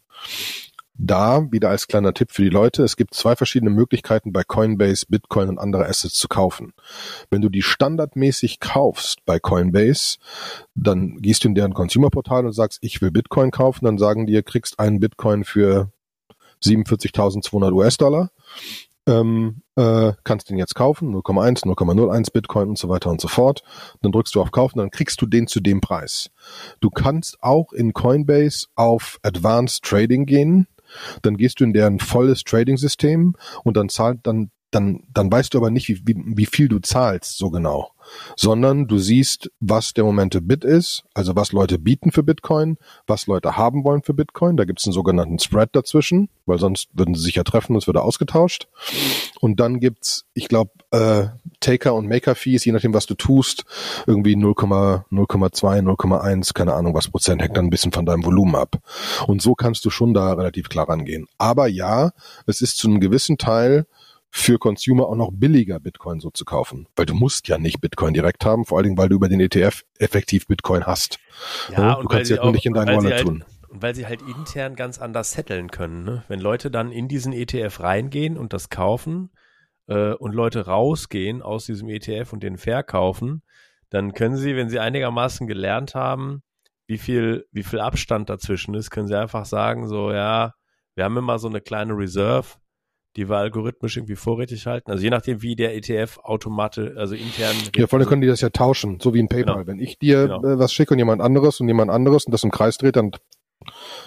da 1.00 1.50
wieder 1.50 1.70
als 1.70 1.86
kleiner 1.86 2.12
Tipp 2.12 2.30
für 2.30 2.42
die 2.42 2.50
Leute, 2.50 2.82
es 2.82 2.96
gibt 2.96 3.14
zwei 3.14 3.34
verschiedene 3.34 3.70
Möglichkeiten 3.70 4.32
bei 4.32 4.44
Coinbase 4.44 5.06
Bitcoin 5.08 5.48
und 5.48 5.58
andere 5.58 5.86
Assets 5.86 6.14
zu 6.14 6.28
kaufen. 6.28 6.72
Wenn 7.30 7.40
du 7.40 7.48
die 7.48 7.62
standardmäßig 7.62 8.60
kaufst 8.60 9.24
bei 9.24 9.38
Coinbase, 9.38 10.18
dann 10.74 11.16
gehst 11.16 11.44
du 11.44 11.48
in 11.48 11.54
deren 11.54 11.74
Consumer-Portal 11.74 12.46
und 12.46 12.52
sagst, 12.52 12.78
ich 12.82 13.00
will 13.00 13.10
Bitcoin 13.10 13.50
kaufen, 13.50 13.86
dann 13.86 13.98
sagen 13.98 14.26
die, 14.26 14.40
kriegst 14.42 14.78
einen 14.78 15.00
Bitcoin 15.00 15.44
für 15.44 15.90
47.200 16.62 17.72
US-Dollar. 17.72 18.30
Ähm, 19.06 19.62
äh, 19.76 20.12
kannst 20.24 20.50
den 20.50 20.58
jetzt 20.58 20.74
kaufen, 20.74 21.14
0,1, 21.14 21.64
0,01 21.64 22.32
Bitcoin 22.32 22.68
und 22.68 22.78
so 22.78 22.90
weiter 22.90 23.10
und 23.10 23.20
so 23.20 23.28
fort. 23.28 23.62
Dann 24.02 24.12
drückst 24.12 24.34
du 24.34 24.42
auf 24.42 24.50
Kaufen, 24.50 24.78
dann 24.78 24.90
kriegst 24.90 25.22
du 25.22 25.26
den 25.26 25.46
zu 25.46 25.60
dem 25.60 25.80
Preis. 25.80 26.30
Du 26.80 26.90
kannst 26.90 27.42
auch 27.42 27.72
in 27.72 27.94
Coinbase 27.94 28.66
auf 28.74 29.18
Advanced 29.22 29.82
Trading 29.82 30.26
gehen 30.26 30.66
dann 31.22 31.36
gehst 31.36 31.60
du 31.60 31.64
in 31.64 31.72
deren 31.72 31.98
volles 31.98 32.42
Trading-System 32.44 33.34
und 33.64 33.76
dann 33.76 33.88
zahlt, 33.88 34.20
dann, 34.24 34.50
dann, 34.70 35.04
dann 35.12 35.30
weißt 35.30 35.54
du 35.54 35.58
aber 35.58 35.70
nicht, 35.70 35.88
wie, 35.88 36.02
wie, 36.04 36.16
wie 36.36 36.46
viel 36.46 36.68
du 36.68 36.78
zahlst, 36.78 37.38
so 37.38 37.50
genau 37.50 37.92
sondern 38.36 38.86
du 38.86 38.98
siehst, 38.98 39.50
was 39.60 39.92
der 39.92 40.04
Momente 40.04 40.40
Bit 40.40 40.64
ist, 40.64 41.04
also 41.14 41.36
was 41.36 41.52
Leute 41.52 41.78
bieten 41.78 42.12
für 42.12 42.22
Bitcoin, 42.22 42.76
was 43.06 43.26
Leute 43.26 43.56
haben 43.56 43.84
wollen 43.84 44.02
für 44.02 44.14
Bitcoin. 44.14 44.56
Da 44.56 44.64
gibt 44.64 44.80
es 44.80 44.86
einen 44.86 44.92
sogenannten 44.92 45.38
Spread 45.38 45.70
dazwischen, 45.72 46.28
weil 46.46 46.58
sonst 46.58 46.88
würden 46.92 47.14
sie 47.14 47.22
sich 47.22 47.36
ja 47.36 47.44
treffen 47.44 47.76
es 47.76 47.86
würde 47.86 48.02
ausgetauscht. 48.02 48.68
Und 49.40 49.60
dann 49.60 49.80
gibt's, 49.80 50.26
ich 50.34 50.48
glaube, 50.48 50.70
äh, 50.90 51.26
Taker 51.60 51.94
und 51.94 52.08
Maker 52.08 52.34
Fees, 52.34 52.64
je 52.64 52.72
nachdem, 52.72 52.94
was 52.94 53.06
du 53.06 53.14
tust, 53.14 53.64
irgendwie 54.06 54.34
0,2, 54.34 55.04
0,1, 55.10 56.54
keine 56.54 56.74
Ahnung 56.74 56.94
was 56.94 57.08
Prozent, 57.08 57.42
hängt 57.42 57.56
dann 57.56 57.66
ein 57.66 57.70
bisschen 57.70 57.92
von 57.92 58.06
deinem 58.06 58.24
Volumen 58.24 58.56
ab. 58.56 58.78
Und 59.26 59.42
so 59.42 59.54
kannst 59.54 59.84
du 59.84 59.90
schon 59.90 60.14
da 60.14 60.32
relativ 60.32 60.68
klar 60.68 60.88
rangehen. 60.88 61.26
Aber 61.38 61.68
ja, 61.68 62.12
es 62.46 62.60
ist 62.60 62.78
zu 62.78 62.88
einem 62.88 63.00
gewissen 63.00 63.38
Teil 63.38 63.86
für 64.30 64.58
Consumer 64.58 65.06
auch 65.06 65.16
noch 65.16 65.30
billiger 65.32 65.80
Bitcoin 65.80 66.20
so 66.20 66.30
zu 66.30 66.44
kaufen. 66.44 66.86
Weil 66.96 67.06
du 67.06 67.14
musst 67.14 67.48
ja 67.48 67.58
nicht 67.58 67.80
Bitcoin 67.80 68.14
direkt 68.14 68.44
haben, 68.44 68.64
vor 68.64 68.78
allen 68.78 68.84
Dingen, 68.84 68.98
weil 68.98 69.08
du 69.08 69.16
über 69.16 69.28
den 69.28 69.40
ETF 69.40 69.82
effektiv 69.98 70.46
Bitcoin 70.46 70.86
hast. 70.86 71.18
Ja, 71.70 71.80
ja 71.80 71.94
du 72.00 72.08
kannst 72.08 72.30
ja 72.30 72.42
nur 72.42 72.52
nicht 72.52 72.66
in 72.66 72.74
deinen 72.74 72.96
Wallet 72.96 73.12
halt, 73.12 73.22
tun. 73.22 73.44
Und 73.68 73.82
weil 73.82 73.94
sie 73.94 74.06
halt 74.06 74.22
intern 74.22 74.76
ganz 74.76 74.98
anders 74.98 75.32
setteln 75.32 75.70
können. 75.70 76.04
Ne? 76.04 76.24
Wenn 76.28 76.40
Leute 76.40 76.70
dann 76.70 76.92
in 76.92 77.08
diesen 77.08 77.32
ETF 77.32 77.80
reingehen 77.80 78.36
und 78.36 78.52
das 78.52 78.68
kaufen 78.68 79.30
äh, 79.88 80.12
und 80.12 80.32
Leute 80.32 80.66
rausgehen 80.66 81.42
aus 81.42 81.66
diesem 81.66 81.88
ETF 81.88 82.32
und 82.32 82.42
den 82.42 82.56
verkaufen, 82.56 83.42
dann 83.90 84.12
können 84.12 84.36
sie, 84.36 84.54
wenn 84.54 84.70
sie 84.70 84.78
einigermaßen 84.78 85.48
gelernt 85.48 85.94
haben, 85.96 86.42
wie 86.86 86.98
viel, 86.98 87.46
wie 87.52 87.62
viel 87.62 87.80
Abstand 87.80 88.30
dazwischen 88.30 88.74
ist, 88.74 88.90
können 88.90 89.08
sie 89.08 89.18
einfach 89.18 89.44
sagen, 89.44 89.88
so, 89.88 90.12
ja, 90.12 90.54
wir 90.94 91.04
haben 91.04 91.16
immer 91.16 91.38
so 91.38 91.48
eine 91.48 91.60
kleine 91.60 91.96
Reserve, 91.96 92.48
die 93.16 93.28
wir 93.28 93.36
algorithmisch 93.36 93.96
irgendwie 93.96 94.16
vorrätig 94.16 94.66
halten. 94.66 94.90
Also 94.90 95.02
je 95.02 95.10
nachdem, 95.10 95.42
wie 95.42 95.56
der 95.56 95.74
ETF 95.76 96.18
automatisch, 96.22 96.96
also 96.96 97.14
intern. 97.14 97.56
Ja, 97.76 97.86
vor 97.86 97.98
allem 97.98 98.08
können 98.08 98.20
die 98.22 98.28
das 98.28 98.40
ja 98.40 98.50
tauschen, 98.50 98.98
so 99.00 99.14
wie 99.14 99.20
ein 99.20 99.28
PayPal. 99.28 99.54
Genau. 99.56 99.66
Wenn 99.66 99.80
ich 99.80 99.98
dir 99.98 100.28
genau. 100.28 100.44
äh, 100.44 100.58
was 100.58 100.72
schicke 100.72 100.94
und 100.94 100.98
jemand 100.98 101.20
anderes 101.20 101.60
und 101.60 101.68
jemand 101.68 101.90
anderes 101.90 102.24
und 102.24 102.32
das 102.32 102.44
im 102.44 102.50
Kreis 102.50 102.78
dreht, 102.78 102.96
dann 102.96 103.12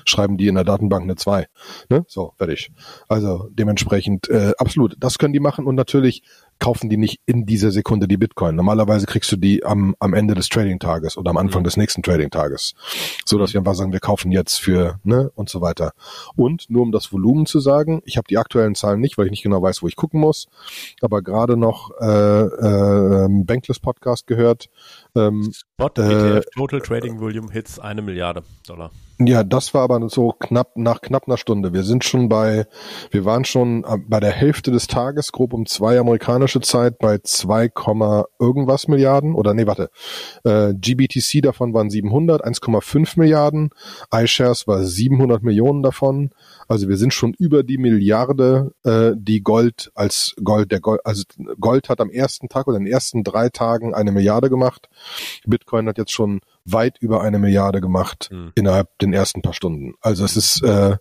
schreiben 0.06 0.38
die 0.38 0.48
in 0.48 0.56
der 0.56 0.64
Datenbank 0.64 1.04
eine 1.04 1.16
2. 1.16 1.48
Ne? 1.90 2.06
So, 2.08 2.34
fertig. 2.38 2.72
Also 3.08 3.50
dementsprechend 3.52 4.30
äh, 4.30 4.54
absolut, 4.58 4.96
das 5.00 5.18
können 5.18 5.34
die 5.34 5.40
machen 5.40 5.66
und 5.66 5.76
natürlich 5.76 6.24
kaufen 6.60 6.90
die 6.90 6.98
nicht 6.98 7.20
in 7.26 7.46
dieser 7.46 7.72
Sekunde 7.72 8.08
die 8.08 8.18
Bitcoin. 8.18 8.56
Normalerweise 8.56 9.06
kriegst 9.06 9.32
du 9.32 9.36
die 9.36 9.66
am, 9.66 9.96
am 10.00 10.14
Ende 10.14 10.34
des 10.34 10.50
Trading-Tages 10.50 11.18
oder 11.18 11.32
am 11.32 11.38
Anfang 11.38 11.62
mhm. 11.62 11.66
des 11.66 11.78
nächsten 11.78 12.04
Trading-Tages. 12.04 12.74
So 13.26 13.38
dass 13.38 13.54
wir 13.54 13.60
einfach 13.60 13.76
sagen, 13.76 13.94
wir 13.94 14.00
kaufen 14.00 14.32
jetzt 14.32 14.60
für, 14.60 15.00
ne, 15.04 15.32
und 15.36 15.50
so 15.50 15.62
weiter. 15.62 15.94
Und 16.36 16.70
nur 16.70 16.84
um 16.84 16.92
das 16.92 17.12
Volumen 17.12 17.46
zu 17.46 17.60
sagen, 17.60 18.02
ich 18.06 18.18
habe 18.18 18.28
die 18.30 18.38
aktuellen 18.38 18.76
Zahlen 18.76 19.02
nicht, 19.02 19.18
weil 19.18 19.26
ich 19.26 19.32
nicht 19.32 19.44
genau 19.44 19.62
weiß, 19.62 19.82
wo 19.82 19.88
ich 19.88 19.96
gucken 19.96 20.20
muss, 20.20 20.48
aber 21.02 21.22
gerade 21.22 21.58
noch 21.58 21.92
äh, 22.00 22.06
äh, 22.06 23.28
Bankless 23.30 23.80
Podcast 23.80 24.28
gehört. 24.28 24.70
Ähm, 25.16 25.52
Spot 25.54 25.92
äh, 25.98 26.38
ETF 26.38 26.46
Total 26.56 26.82
Trading 26.82 27.20
Volume 27.20 27.52
hits 27.52 27.80
eine 27.80 28.02
Milliarde 28.02 28.44
Dollar. 28.68 28.92
Ja, 29.26 29.44
das 29.44 29.74
war 29.74 29.84
aber 29.84 30.10
so 30.10 30.32
knapp 30.32 30.76
nach 30.76 31.02
knapp 31.02 31.28
einer 31.28 31.38
Stunde. 31.38 31.74
Wir 31.74 31.84
sind 31.84 32.04
schon 32.04 32.30
bei, 32.30 32.66
wir 33.12 33.26
waren 33.26 33.46
schon 33.46 33.84
äh, 33.84 33.98
bei 33.98 34.20
der 34.20 34.32
Hälfte 34.32 34.72
des 34.72 34.88
Tages, 34.88 35.32
grob 35.32 35.54
um 35.54 35.66
zwei 35.66 36.00
amerikanische 36.00 36.62
Zeit, 36.62 36.98
bei 36.98 37.20
2, 37.20 37.70
irgendwas 38.40 38.88
Milliarden 38.88 39.36
oder 39.36 39.54
nee, 39.54 39.68
warte. 39.68 39.92
Äh, 40.44 40.74
GBTC 40.74 41.42
davon 41.42 41.74
waren 41.74 41.90
700, 41.90 42.44
1,5 42.44 43.20
Milliarden. 43.20 43.70
iShares 44.14 44.68
war 44.68 44.84
700 44.84 45.44
Millionen 45.44 45.84
davon. 45.84 46.32
Also 46.68 46.90
wir 46.90 46.98
sind 46.98 47.14
schon 47.14 47.34
über 47.34 47.64
die 47.64 47.78
Milliarde, 47.78 48.74
äh, 48.84 49.12
die 49.16 49.42
Gold 49.42 49.92
als 49.96 50.36
Gold, 50.44 50.72
der 50.72 50.80
Gold, 50.80 51.02
also 51.06 51.24
Gold 51.60 51.88
hat 51.90 52.02
am 52.02 52.10
ersten 52.10 52.50
Tag 52.50 52.68
oder 52.68 52.78
in 52.78 52.86
den 52.86 52.94
ersten 52.94 53.24
drei 53.24 53.50
Tagen 53.50 53.94
eine 53.94 54.12
Milliarde 54.12 54.50
gemacht. 54.50 54.90
Bitcoin 55.46 55.88
hat 55.88 55.98
jetzt 55.98 56.12
schon 56.12 56.42
weit 56.66 56.98
über 57.00 57.22
eine 57.22 57.40
Milliarde 57.40 57.82
gemacht 57.82 58.30
mhm. 58.32 58.52
innerhalb 58.56 58.98
den 59.00 59.14
ersten 59.14 59.42
paar 59.42 59.54
Stunden. 59.54 59.94
Also 60.02 60.24
es 60.24 60.38
ist 60.38 60.64
äh, 60.64 60.98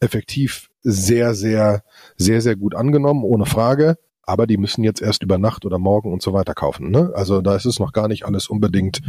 effektiv 0.00 0.70
sehr, 0.82 1.34
sehr, 1.34 1.82
sehr, 2.16 2.40
sehr 2.40 2.56
gut 2.56 2.74
angenommen, 2.74 3.24
ohne 3.24 3.46
Frage. 3.46 3.98
Aber 4.26 4.46
die 4.46 4.56
müssen 4.56 4.84
jetzt 4.84 5.02
erst 5.02 5.22
über 5.22 5.36
Nacht 5.36 5.66
oder 5.66 5.78
morgen 5.78 6.10
und 6.10 6.22
so 6.22 6.32
weiter 6.32 6.54
kaufen. 6.54 6.90
Ne? 6.90 7.12
Also 7.14 7.42
da 7.42 7.56
ist 7.56 7.66
es 7.66 7.78
noch 7.78 7.92
gar 7.92 8.08
nicht 8.08 8.24
alles 8.24 8.48
unbedingt, 8.48 9.02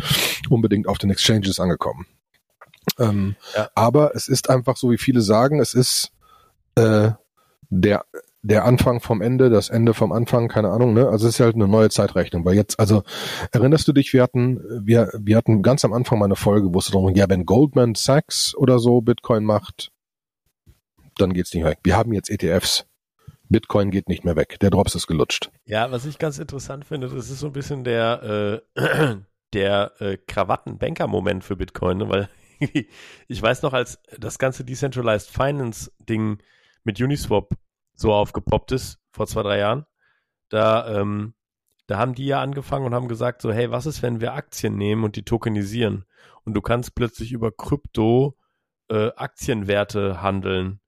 unbedingt 0.50 0.88
auf 0.88 0.98
den 0.98 1.10
Exchanges 1.10 1.60
angekommen. 1.60 2.06
Ähm, 3.00 3.36
ja. 3.56 3.70
Aber 3.76 4.14
es 4.16 4.28
ist 4.28 4.50
einfach 4.50 4.76
so, 4.76 4.92
wie 4.92 4.98
viele 4.98 5.22
sagen, 5.22 5.62
es 5.62 5.74
ist 5.74 6.12
äh, 6.76 7.12
der 7.70 8.06
der 8.46 8.64
Anfang 8.64 9.00
vom 9.00 9.22
Ende, 9.22 9.50
das 9.50 9.70
Ende 9.70 9.96
vom 9.96 10.12
Anfang, 10.12 10.50
keine 10.50 10.70
Ahnung, 10.70 10.94
ne? 10.94 11.10
Also 11.10 11.28
es 11.28 11.36
ist 11.36 11.40
halt 11.40 11.56
eine 11.56 11.68
neue 11.68 11.90
Zeitrechnung, 11.90 12.46
weil 12.46 12.54
jetzt, 12.54 12.80
also 12.80 13.02
erinnerst 13.52 13.88
du 13.88 13.94
dich, 13.94 14.14
wir 14.14 14.22
hatten, 14.22 14.62
wir, 14.86 15.10
wir 15.20 15.36
hatten 15.36 15.64
ganz 15.64 15.84
am 15.84 15.94
Anfang 15.94 16.20
mal 16.20 16.26
eine 16.26 16.36
Folge, 16.36 16.72
wo 16.72 16.78
es 16.78 16.86
darum 16.86 17.08
ging, 17.08 17.16
ja, 17.16 17.28
wenn 17.28 17.48
Goldman 17.48 17.96
Sachs 17.96 18.54
oder 18.56 18.78
so 18.78 19.02
Bitcoin 19.02 19.46
macht, 19.46 19.92
dann 21.18 21.34
geht's 21.34 21.56
nicht 21.56 21.66
weg. 21.66 21.80
Wir 21.84 21.98
haben 21.98 22.14
jetzt 22.14 22.30
ETFs. 22.30 22.86
Bitcoin 23.50 23.90
geht 23.90 24.10
nicht 24.10 24.24
mehr 24.26 24.36
weg. 24.36 24.60
Der 24.60 24.70
Drops 24.70 24.94
ist 24.94 25.08
gelutscht. 25.08 25.50
Ja, 25.66 25.90
was 25.92 26.06
ich 26.06 26.20
ganz 26.20 26.38
interessant 26.38 26.86
finde, 26.86 27.10
das 27.10 27.30
ist 27.30 27.40
so 27.40 27.48
ein 27.48 27.54
bisschen 27.54 27.84
der, 27.84 28.62
äh, 28.76 29.16
der 29.54 29.92
äh, 30.00 30.18
Krawattenbanker-Moment 30.18 31.44
für 31.44 31.56
Bitcoin, 31.56 31.98
ne? 31.98 32.10
weil 32.10 32.30
ich 33.28 33.42
weiß 33.42 33.64
noch, 33.64 33.74
als 33.74 34.00
das 34.20 34.38
ganze 34.38 34.64
Decentralized 34.64 35.32
Finance 35.32 35.92
Ding 36.08 36.38
mit 36.84 37.02
Uniswap 37.02 37.50
so 37.96 38.14
aufgepoppt 38.14 38.72
ist 38.72 39.00
vor 39.12 39.28
zwei, 39.28 39.44
drei 39.44 39.60
Jahren, 39.60 39.86
da, 40.50 41.02
ähm, 41.02 41.34
da 41.88 41.98
haben 41.98 42.16
die 42.16 42.26
ja 42.26 42.42
angefangen 42.42 42.86
und 42.86 42.94
haben 42.94 43.08
gesagt 43.08 43.42
so, 43.42 43.52
hey, 43.52 43.72
was 43.72 43.86
ist, 43.86 44.02
wenn 44.02 44.22
wir 44.22 44.34
Aktien 44.34 44.76
nehmen 44.78 45.04
und 45.04 45.16
die 45.16 45.24
tokenisieren? 45.24 46.06
Und 46.44 46.54
du 46.54 46.62
kannst 46.62 46.96
plötzlich 46.96 47.32
über 47.32 47.52
Krypto 47.52 48.38
äh, 48.90 49.12
Aktienwerte 49.16 50.22
handeln. 50.22 50.80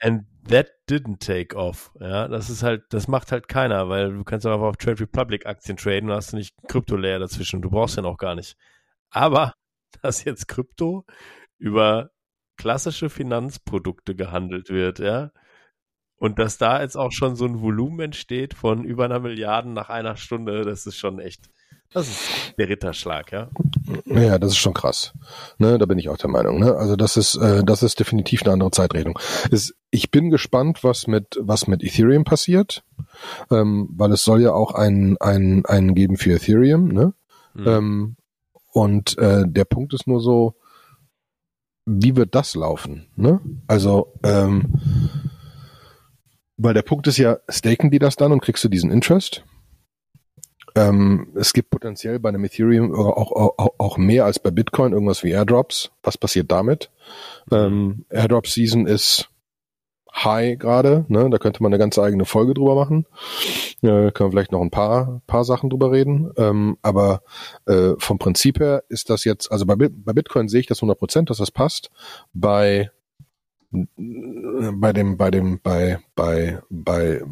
And 0.00 0.26
that 0.48 0.68
didn't 0.88 1.18
take 1.18 1.56
off. 1.56 1.92
Ja, 2.00 2.28
das 2.28 2.50
ist 2.50 2.62
halt, 2.62 2.84
das 2.90 3.08
macht 3.08 3.32
halt 3.32 3.48
keiner, 3.48 3.88
weil 3.88 4.12
du 4.12 4.24
kannst 4.24 4.46
einfach 4.46 4.66
auf 4.66 4.76
Trade 4.76 5.00
Republic 5.00 5.46
Aktien 5.46 5.76
traden 5.76 6.10
und 6.10 6.16
hast 6.16 6.32
du 6.32 6.36
nicht 6.36 6.54
Krypto-Layer 6.68 7.18
dazwischen. 7.18 7.62
Du 7.62 7.70
brauchst 7.70 7.96
ja 7.96 8.02
noch 8.02 8.18
gar 8.18 8.34
nicht. 8.34 8.56
Aber, 9.10 9.54
dass 10.02 10.24
jetzt 10.24 10.48
Krypto 10.48 11.04
über 11.58 12.10
klassische 12.56 13.10
Finanzprodukte 13.10 14.14
gehandelt 14.14 14.70
wird, 14.70 14.98
ja, 14.98 15.30
und 16.18 16.38
dass 16.38 16.58
da 16.58 16.82
jetzt 16.82 16.96
auch 16.96 17.12
schon 17.12 17.36
so 17.36 17.44
ein 17.44 17.60
Volumen 17.60 18.00
entsteht 18.00 18.54
von 18.54 18.84
über 18.84 19.04
einer 19.04 19.20
Milliarde 19.20 19.70
nach 19.70 19.88
einer 19.88 20.16
Stunde, 20.16 20.64
das 20.64 20.86
ist 20.86 20.96
schon 20.96 21.18
echt, 21.20 21.48
Das 21.92 22.08
ist 22.08 22.20
der 22.58 22.68
Ritterschlag, 22.68 23.32
ja. 23.32 23.48
Ja, 24.04 24.38
das 24.38 24.50
ist 24.50 24.58
schon 24.58 24.74
krass. 24.74 25.14
Ne, 25.58 25.78
da 25.78 25.86
bin 25.86 25.98
ich 25.98 26.08
auch 26.08 26.18
der 26.18 26.28
Meinung. 26.28 26.58
Ne? 26.58 26.74
Also 26.74 26.96
das 26.96 27.16
ist, 27.16 27.36
äh, 27.36 27.64
das 27.64 27.82
ist 27.82 27.98
definitiv 27.98 28.42
eine 28.42 28.52
andere 28.52 28.70
Zeitrechnung. 28.70 29.18
Es, 29.50 29.74
ich 29.90 30.10
bin 30.10 30.30
gespannt, 30.30 30.84
was 30.84 31.06
mit, 31.06 31.38
was 31.40 31.66
mit 31.66 31.82
Ethereum 31.82 32.24
passiert, 32.24 32.84
ähm, 33.50 33.88
weil 33.96 34.12
es 34.12 34.24
soll 34.24 34.42
ja 34.42 34.52
auch 34.52 34.74
einen, 34.74 35.16
einen, 35.18 35.64
einen 35.64 35.94
geben 35.94 36.16
für 36.16 36.34
Ethereum. 36.34 36.88
Ne? 36.88 37.14
Mhm. 37.54 37.66
Ähm, 37.66 38.16
und 38.72 39.16
äh, 39.18 39.44
der 39.46 39.64
Punkt 39.64 39.94
ist 39.94 40.06
nur 40.06 40.20
so, 40.20 40.56
wie 41.86 42.16
wird 42.16 42.34
das 42.34 42.54
laufen? 42.54 43.06
Ne? 43.16 43.40
Also, 43.66 44.12
ähm, 44.22 44.74
weil 46.58 46.74
der 46.74 46.82
Punkt 46.82 47.06
ist 47.06 47.16
ja, 47.16 47.38
staken 47.48 47.90
die 47.90 47.98
das 47.98 48.16
dann 48.16 48.32
und 48.32 48.42
kriegst 48.42 48.62
du 48.64 48.68
diesen 48.68 48.90
Interest? 48.90 49.44
Ähm, 50.74 51.28
es 51.34 51.52
gibt 51.52 51.70
potenziell 51.70 52.18
bei 52.18 52.28
einem 52.28 52.44
Ethereum 52.44 52.94
auch, 52.94 53.32
auch, 53.32 53.74
auch 53.78 53.96
mehr 53.96 54.24
als 54.24 54.38
bei 54.38 54.50
Bitcoin 54.50 54.92
irgendwas 54.92 55.24
wie 55.24 55.30
Airdrops. 55.30 55.90
Was 56.02 56.18
passiert 56.18 56.52
damit? 56.52 56.90
Ähm, 57.50 58.04
Airdrop 58.10 58.46
Season 58.46 58.86
ist 58.86 59.30
high 60.12 60.58
gerade, 60.58 61.04
ne? 61.08 61.30
Da 61.30 61.38
könnte 61.38 61.62
man 61.62 61.72
eine 61.72 61.78
ganze 61.78 62.02
eigene 62.02 62.24
Folge 62.24 62.54
drüber 62.54 62.74
machen. 62.74 63.06
Äh, 63.82 64.10
können 64.10 64.28
wir 64.28 64.30
vielleicht 64.30 64.52
noch 64.52 64.60
ein 64.60 64.70
paar, 64.70 65.22
paar 65.26 65.44
Sachen 65.44 65.70
drüber 65.70 65.92
reden. 65.92 66.30
Ähm, 66.36 66.76
aber 66.82 67.22
äh, 67.66 67.92
vom 67.98 68.18
Prinzip 68.18 68.58
her 68.58 68.82
ist 68.88 69.10
das 69.10 69.24
jetzt, 69.24 69.50
also 69.52 69.64
bei, 69.64 69.76
bei 69.76 70.12
Bitcoin 70.12 70.48
sehe 70.48 70.60
ich 70.60 70.66
das 70.66 70.78
100 70.78 70.98
Prozent, 70.98 71.30
dass 71.30 71.38
das 71.38 71.50
passt. 71.50 71.90
Bei 72.32 72.90
bei 73.70 74.92
dem, 74.92 75.16
bei 75.16 75.30
dem, 75.30 75.60
bei, 75.60 75.98
bei, 76.14 76.60
bei 76.70 77.22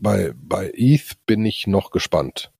bei, 0.00 0.32
bei 0.36 0.72
ETH 0.74 1.16
bin 1.26 1.44
ich 1.44 1.66
noch 1.66 1.90
gespannt. 1.90 2.50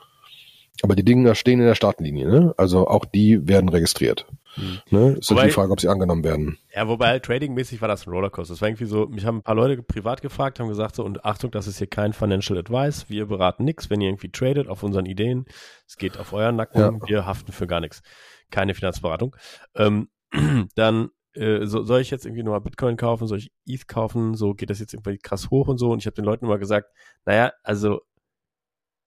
Aber 0.83 0.97
die 0.97 1.05
Dinge 1.05 1.35
stehen 1.35 1.61
in 1.61 1.67
der 1.67 1.77
Startlinie, 1.77 2.29
ne? 2.29 2.55
Also 2.57 2.89
auch 2.89 3.05
die 3.05 3.47
werden 3.47 3.69
registriert. 3.69 4.27
Hm. 4.55 4.79
Ne? 4.91 5.17
Ist 5.19 5.31
wobei, 5.31 5.47
die 5.47 5.53
Frage, 5.53 5.71
ob 5.71 5.81
sie 5.81 5.89
angenommen 5.89 6.25
werden. 6.25 6.59
Ja, 6.75 6.89
wobei 6.89 7.19
tradingmäßig 7.21 7.81
war 7.81 7.89
das 7.89 8.07
ein 8.07 8.11
Rollercoaster. 8.11 8.55
Das 8.55 8.61
war 8.61 8.69
irgendwie 8.69 8.87
so, 8.87 9.07
mich 9.07 9.25
haben 9.25 9.39
ein 9.39 9.43
paar 9.43 9.55
Leute 9.55 9.83
privat 9.83 10.21
gefragt, 10.21 10.59
haben 10.59 10.69
gesagt 10.69 10.97
so, 10.97 11.05
und 11.05 11.25
Achtung, 11.25 11.53
das 11.53 11.69
ist 11.69 11.79
hier 11.79 11.87
kein 11.87 12.13
Financial 12.13 12.59
Advice. 12.59 13.09
Wir 13.09 13.27
beraten 13.27 13.65
nichts, 13.65 13.89
wenn 13.89 14.01
ihr 14.01 14.09
irgendwie 14.09 14.31
tradet 14.31 14.69
auf 14.69 14.83
unseren 14.83 15.07
Ideen. 15.07 15.47
Es 15.87 15.97
geht 15.97 16.19
auf 16.19 16.33
euren 16.33 16.57
Nacken. 16.57 16.81
Ja. 16.81 17.09
Wir 17.09 17.27
haften 17.27 17.53
für 17.53 17.69
gar 17.69 17.81
nichts. 17.81 18.03
Keine 18.51 18.75
Finanzberatung. 18.75 19.37
Ähm, 19.77 20.09
dann 20.75 21.11
äh, 21.35 21.67
so, 21.67 21.83
soll 21.83 22.01
ich 22.01 22.11
jetzt 22.11 22.27
irgendwie 22.27 22.43
nur 22.43 22.55
mal 22.55 22.61
Bitcoin 22.61 22.97
kaufen, 22.97 23.27
soll 23.27 23.39
ich 23.39 23.53
ETH 23.67 23.89
kaufen, 23.89 24.35
so 24.35 24.55
geht 24.55 24.71
das 24.71 24.81
jetzt 24.81 24.95
irgendwie 24.95 25.19
krass 25.19 25.51
hoch 25.51 25.69
und 25.69 25.79
so. 25.79 25.91
Und 25.91 25.99
ich 25.99 26.07
habe 26.07 26.15
den 26.15 26.25
Leuten 26.25 26.47
immer 26.47 26.59
gesagt, 26.59 26.91
naja, 27.25 27.53
also 27.63 28.01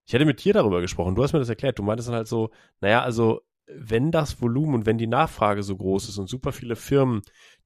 ich 0.06 0.14
hätte 0.14 0.26
mit 0.26 0.44
dir 0.44 0.54
darüber 0.54 0.82
gesprochen, 0.82 1.16
du 1.16 1.24
hast 1.24 1.34
mir 1.34 1.40
das 1.40 1.50
erklärt, 1.50 1.80
du 1.80 1.84
meintest 1.84 2.10
dann 2.10 2.16
halt 2.16 2.28
so, 2.28 2.50
naja, 2.80 3.02
also 3.02 3.42
wenn 3.68 4.12
das 4.12 4.42
Volumen 4.42 4.76
und 4.76 4.86
wenn 4.86 4.98
die 4.98 5.08
Nachfrage 5.08 5.64
so 5.64 5.76
groß 5.76 6.08
ist 6.08 6.18
und 6.18 6.30
super 6.30 6.54
viele 6.54 6.78
Firmen, 6.78 7.22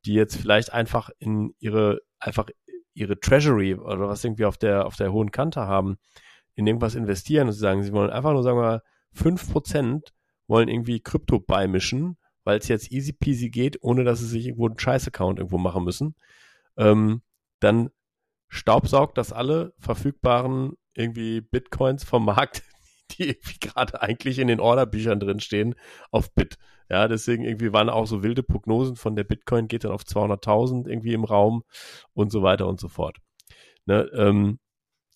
die 0.06 0.14
jetzt 0.14 0.36
vielleicht 0.36 0.74
einfach 0.74 1.12
in 1.20 1.54
ihre, 1.60 2.02
einfach 2.20 2.48
ihre 2.94 3.20
Treasury 3.20 3.76
oder 3.76 4.08
was 4.08 4.24
irgendwie 4.24 4.46
auf 4.46 4.58
der, 4.58 4.88
auf 4.88 4.96
der 4.96 5.12
hohen 5.14 5.32
Kante 5.32 5.62
haben, 5.62 5.98
in 6.56 6.66
irgendwas 6.68 6.96
investieren 6.96 7.48
und 7.48 7.54
sie 7.54 7.60
sagen, 7.60 7.84
sie 7.84 7.94
wollen 7.94 8.10
einfach 8.10 8.34
nur, 8.34 8.44
sagen 8.44 8.58
wir 8.58 8.64
mal, 8.64 8.82
5% 9.16 10.12
wollen 10.48 10.68
irgendwie 10.68 11.00
Krypto 11.00 11.40
beimischen 11.40 12.18
weil 12.44 12.58
es 12.58 12.68
jetzt 12.68 12.92
easy 12.92 13.14
peasy 13.14 13.50
geht, 13.50 13.78
ohne 13.82 14.04
dass 14.04 14.20
sie 14.20 14.28
sich 14.28 14.48
irgendwo 14.48 14.68
einen 14.68 14.80
Scheiß-Account 14.80 15.40
irgendwo 15.40 15.58
machen 15.58 15.84
müssen, 15.84 16.16
ähm, 16.78 17.22
dann 17.60 17.90
staubsaugt 18.48 19.18
das 19.18 19.32
alle 19.32 19.74
verfügbaren 19.80 20.74
irgendwie 20.94 21.42
Bitcoins 21.42 22.04
vom 22.04 22.26
Markt, 22.26 22.64
die 23.12 23.30
irgendwie 23.30 23.60
gerade 23.60 24.02
eigentlich 24.02 24.40
in 24.40 24.48
den 24.48 24.60
Orderbüchern 24.60 25.20
drin 25.20 25.40
stehen, 25.40 25.76
auf 26.12 26.34
Bit. 26.34 26.58
Ja, 26.90 27.08
deswegen 27.08 27.46
irgendwie 27.46 27.72
waren 27.72 27.90
auch 27.90 28.06
so 28.06 28.22
wilde 28.22 28.44
Prognosen 28.44 28.98
von 28.98 29.16
der 29.16 29.24
Bitcoin 29.24 29.70
geht 29.70 29.86
dann 29.86 29.94
auf 29.94 30.04
200.000 30.04 30.90
irgendwie 30.90 31.14
im 31.14 31.24
Raum 31.24 31.64
und 32.14 32.32
so 32.32 32.44
weiter 32.44 32.68
und 32.68 32.82
so 32.82 32.90
fort. 32.90 33.18
Ne, 33.86 34.10
ähm, 34.14 34.60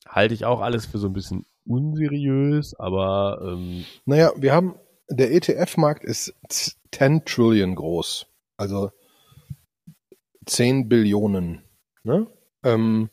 halte 0.07 0.33
ich 0.33 0.45
auch 0.45 0.61
alles 0.61 0.85
für 0.85 0.97
so 0.97 1.07
ein 1.07 1.13
bisschen 1.13 1.45
unseriös, 1.65 2.73
aber 2.75 3.39
ähm, 3.43 3.85
naja, 4.05 4.31
wir 4.37 4.53
haben 4.53 4.75
der 5.09 5.33
ETF-Markt 5.33 6.03
ist 6.03 6.33
10 6.95 7.25
Trillion 7.25 7.75
groß. 7.75 8.25
Also 8.55 8.91
10 10.45 10.87
Billionen. 10.87 11.63
Ne? 12.03 12.27
Ähm, 12.63 13.09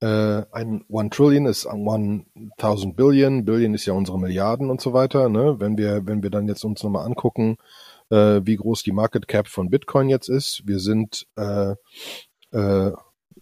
äh, 0.00 0.44
ein 0.52 0.84
One 0.88 1.10
Trillion 1.10 1.46
ist 1.46 1.66
1000 1.66 2.96
Billion. 2.96 3.44
Billion 3.44 3.74
ist 3.74 3.86
ja 3.86 3.94
unsere 3.94 4.18
Milliarden 4.18 4.70
und 4.70 4.80
so 4.80 4.92
weiter. 4.92 5.28
Ne? 5.28 5.56
Wenn 5.58 5.76
wir, 5.76 6.06
wenn 6.06 6.22
wir 6.22 6.30
dann 6.30 6.46
jetzt 6.46 6.64
uns 6.64 6.84
nochmal 6.84 7.04
angucken, 7.04 7.56
äh, 8.10 8.40
wie 8.44 8.56
groß 8.56 8.84
die 8.84 8.92
Market 8.92 9.26
Cap 9.26 9.48
von 9.48 9.70
Bitcoin 9.70 10.08
jetzt 10.08 10.28
ist. 10.28 10.62
Wir 10.66 10.78
sind 10.78 11.26
äh, 11.36 11.74
äh, 12.52 12.92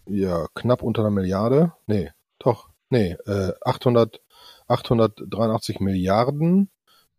ja 0.07 0.47
knapp 0.55 0.81
unter 0.81 1.01
einer 1.01 1.11
Milliarde. 1.11 1.73
Nee, 1.85 2.11
doch, 2.39 2.69
nee, 2.89 3.15
äh, 3.27 3.51
800, 3.63 4.19
883 4.67 5.79
Milliarden 5.79 6.71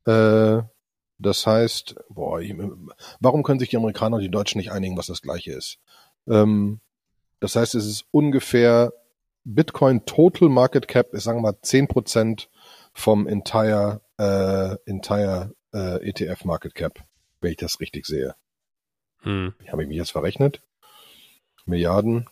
äh, 0.05 0.63
das 1.21 1.47
heißt, 1.47 1.97
boah, 2.09 2.41
warum 3.21 3.43
können 3.43 3.61
sich 3.61 3.69
die 3.69 3.77
Amerikaner 3.77 4.17
und 4.17 4.23
die 4.23 4.31
Deutschen 4.31 4.59
nicht 4.59 4.73
einigen, 4.73 4.97
was 4.97 5.07
das 5.07 5.23
gleiche 5.23 5.53
ist? 5.53 5.79
Ähm, 6.27 6.81
das 7.41 7.57
heißt, 7.57 7.75
es 7.75 7.87
ist 7.87 8.05
ungefähr 8.11 8.93
Bitcoin 9.45 10.05
Total 10.07 10.49
Market 10.49 10.89
Cap 10.89 11.13
ist, 11.15 11.25
sagen 11.25 11.39
wir 11.39 11.53
mal, 11.53 11.59
10% 11.63 12.49
vom 12.93 13.27
entire, 13.27 14.01
äh, 14.19 14.77
entire 14.91 15.55
äh, 15.73 16.09
ETF 16.09 16.45
Market 16.45 16.75
Cap, 16.75 17.01
wenn 17.41 17.53
ich 17.53 17.57
das 17.57 17.81
richtig 17.81 18.07
sehe. 18.07 18.35
Hm. 19.23 19.55
Habe 19.71 19.83
ich 19.83 19.89
mich 19.89 19.99
jetzt 19.99 20.13
verrechnet? 20.13 20.63
Milliarden? 21.67 22.29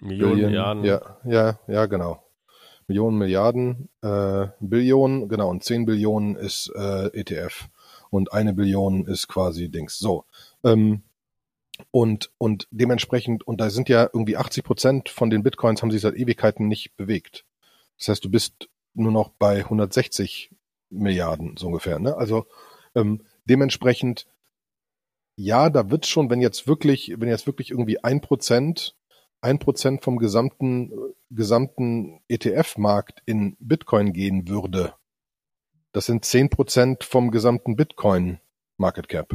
Millionen, 0.00 0.34
Billion, 0.34 0.50
Milliarden. 0.50 0.84
Ja, 0.84 1.16
ja, 1.24 1.58
ja, 1.66 1.86
genau. 1.86 2.24
Millionen, 2.88 3.18
Milliarden, 3.18 3.88
äh, 4.02 4.48
Billionen, 4.60 5.28
genau, 5.28 5.48
und 5.48 5.62
10 5.62 5.86
Billionen 5.86 6.36
ist 6.36 6.72
äh, 6.74 7.06
ETF 7.18 7.68
und 8.12 8.32
eine 8.32 8.52
Billion 8.52 9.06
ist 9.06 9.26
quasi 9.26 9.70
Dings. 9.70 9.98
So. 9.98 10.24
Ähm, 10.62 11.02
und, 11.90 12.30
und 12.38 12.68
dementsprechend, 12.70 13.46
und 13.46 13.60
da 13.60 13.70
sind 13.70 13.88
ja 13.88 14.02
irgendwie 14.12 14.36
80 14.36 14.62
Prozent 14.62 15.08
von 15.08 15.30
den 15.30 15.42
Bitcoins 15.42 15.82
haben 15.82 15.90
sich 15.90 16.02
seit 16.02 16.14
Ewigkeiten 16.14 16.68
nicht 16.68 16.94
bewegt. 16.96 17.44
Das 17.98 18.08
heißt, 18.08 18.24
du 18.24 18.30
bist 18.30 18.68
nur 18.94 19.12
noch 19.12 19.30
bei 19.30 19.60
160 19.60 20.50
Milliarden 20.90 21.56
so 21.56 21.68
ungefähr. 21.68 21.98
Ne? 21.98 22.14
Also 22.14 22.46
ähm, 22.94 23.22
dementsprechend, 23.46 24.26
ja, 25.36 25.70
da 25.70 25.90
wird 25.90 26.06
schon, 26.06 26.28
wenn 26.28 26.42
jetzt 26.42 26.66
wirklich, 26.68 27.14
wenn 27.16 27.28
jetzt 27.28 27.46
wirklich 27.46 27.70
irgendwie 27.70 28.04
ein 28.04 28.20
Prozent 28.20 28.94
ein 29.40 29.58
Prozent 29.58 30.04
vom 30.04 30.18
gesamten, 30.18 30.92
gesamten 31.30 32.20
ETF-Markt 32.28 33.22
in 33.26 33.56
Bitcoin 33.58 34.12
gehen 34.12 34.48
würde, 34.48 34.94
das 35.92 36.06
sind 36.06 36.24
zehn 36.24 36.48
Prozent 36.48 37.04
vom 37.04 37.30
gesamten 37.30 37.76
Bitcoin 37.76 38.40
Market 38.76 39.08
Cap. 39.08 39.34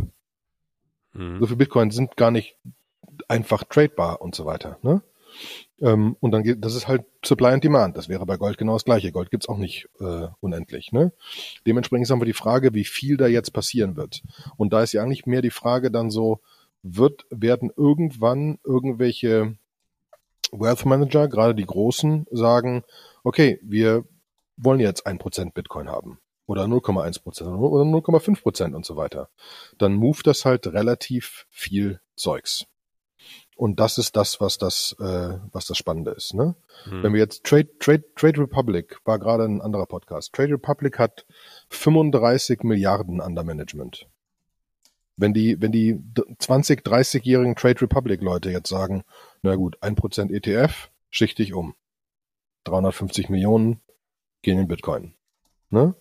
Mhm. 1.14 1.40
So 1.40 1.48
viel 1.48 1.56
Bitcoin 1.56 1.92
sind 1.92 2.18
gar 2.18 2.32
nicht 2.32 2.58
einfach 3.28 3.64
tradebar 3.64 4.22
und 4.22 4.36
so 4.36 4.46
weiter. 4.46 4.78
Ne? 4.82 5.02
Ähm, 5.80 6.16
und 6.20 6.32
dann 6.32 6.44
geht, 6.44 6.64
das 6.64 6.76
ist 6.76 6.88
halt 6.88 7.06
Supply 7.24 7.50
and 7.50 7.64
Demand. 7.64 7.96
Das 7.96 8.10
wäre 8.10 8.26
bei 8.26 8.38
Gold 8.38 8.58
genau 8.58 8.74
das 8.74 8.86
gleiche. 8.86 9.12
Gold 9.12 9.30
gibt's 9.30 9.50
auch 9.50 9.58
nicht 9.58 9.88
äh, 10.00 10.28
unendlich. 10.40 10.92
Ne? 10.92 11.14
Dementsprechend 11.66 12.06
ist 12.06 12.12
einfach 12.12 12.26
die 12.26 12.34
Frage, 12.34 12.74
wie 12.74 12.86
viel 12.86 13.18
da 13.18 13.28
jetzt 13.28 13.54
passieren 13.54 13.96
wird. 13.96 14.24
Und 14.58 14.74
da 14.74 14.82
ist 14.82 14.94
ja 14.94 15.04
eigentlich 15.04 15.26
mehr 15.26 15.42
die 15.42 15.52
Frage 15.52 15.92
dann 15.92 16.10
so, 16.10 16.42
wird, 16.84 17.26
werden 17.30 17.72
irgendwann 17.76 18.60
irgendwelche 18.64 19.58
Wealth 20.52 20.86
Manager, 20.86 21.28
gerade 21.28 21.54
die 21.54 21.66
großen, 21.66 22.26
sagen, 22.32 22.84
okay, 23.24 23.60
wir 23.62 24.06
wollen 24.56 24.80
jetzt 24.80 25.06
ein 25.06 25.18
Prozent 25.18 25.54
Bitcoin 25.54 25.90
haben 25.90 26.20
oder 26.48 26.64
0,1 26.64 27.22
Prozent 27.22 27.50
oder 27.50 27.84
0,5 27.84 28.42
Prozent 28.42 28.76
und 28.76 28.86
so 28.86 28.96
weiter. 28.96 29.30
Dann 29.78 29.94
move 29.94 30.24
das 30.24 30.46
halt 30.46 30.66
relativ 30.68 31.46
viel 31.50 32.00
Zeugs. 32.16 32.66
Und 33.56 33.80
das 33.80 33.98
ist 33.98 34.16
das, 34.16 34.40
was 34.40 34.58
das, 34.58 34.96
äh, 35.00 35.40
was 35.52 35.66
das 35.66 35.78
Spannende 35.78 36.12
ist. 36.12 36.34
Ne? 36.34 36.56
Hm. 36.84 37.04
Wenn 37.04 37.14
wir 37.14 37.20
jetzt 37.20 37.44
Trade, 37.44 37.68
Trade, 37.80 38.04
Trade 38.16 38.42
Republic 38.42 39.00
war 39.04 39.20
gerade 39.20 39.44
ein 39.46 39.62
anderer 39.62 39.88
Podcast. 39.88 40.34
Trade 40.34 40.54
Republic 40.54 41.00
hat 41.00 41.26
35 41.70 42.64
Milliarden 42.64 43.20
under 43.20 43.44
Management. 43.44 44.08
Wenn 45.18 45.34
die, 45.34 45.60
wenn 45.60 45.72
die 45.72 46.00
20, 46.38 46.82
30-jährigen 46.82 47.56
Trade 47.56 47.82
Republic 47.82 48.22
Leute 48.22 48.52
jetzt 48.52 48.70
sagen, 48.70 49.04
na 49.42 49.56
gut, 49.56 49.78
ein 49.82 49.96
Prozent 49.96 50.32
ETF, 50.32 50.92
schichte 51.10 51.42
ich 51.42 51.56
um. 51.56 51.74
350 52.66 53.30
Millionen 53.30 53.82
gehen 54.44 54.60
in 54.60 54.68
Bitcoin. 54.68 55.16
Ne? 55.72 55.96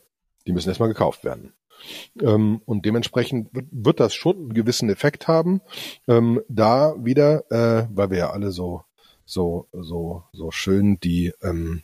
Die 0.47 0.53
müssen 0.53 0.69
erstmal 0.69 0.89
gekauft 0.89 1.25
werden. 1.25 1.53
Ähm, 2.21 2.63
und 2.65 2.85
dementsprechend 2.85 3.55
wird, 3.55 3.67
wird, 3.71 4.01
das 4.01 4.15
schon 4.15 4.37
einen 4.37 4.55
gewissen 4.55 4.89
Effekt 4.89 5.29
haben. 5.29 5.61
Ähm, 6.09 6.43
da 6.49 6.95
wieder, 6.99 7.51
äh, 7.51 7.87
weil 7.93 8.11
wir 8.11 8.19
ja 8.19 8.31
alle 8.31 8.51
so, 8.51 8.85
so, 9.25 9.69
so, 9.73 10.25
so 10.33 10.51
schön 10.51 10.99
die, 11.01 11.33
ähm, 11.43 11.83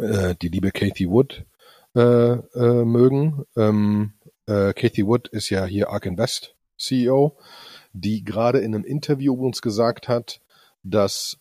äh, 0.00 0.34
die 0.40 0.48
liebe 0.48 0.70
Kathy 0.70 1.08
Wood 1.08 1.44
äh, 1.94 2.00
äh, 2.00 2.84
mögen. 2.84 3.44
Ähm, 3.56 4.14
äh, 4.46 4.72
Kathy 4.72 5.06
Wood 5.06 5.28
ist 5.28 5.50
ja 5.50 5.64
hier 5.64 5.90
Ark 5.90 6.06
Invest 6.06 6.54
CEO, 6.78 7.36
die 7.92 8.24
gerade 8.24 8.60
in 8.60 8.74
einem 8.74 8.84
Interview 8.84 9.34
uns 9.34 9.60
gesagt 9.60 10.08
hat, 10.08 10.40
dass 10.82 11.38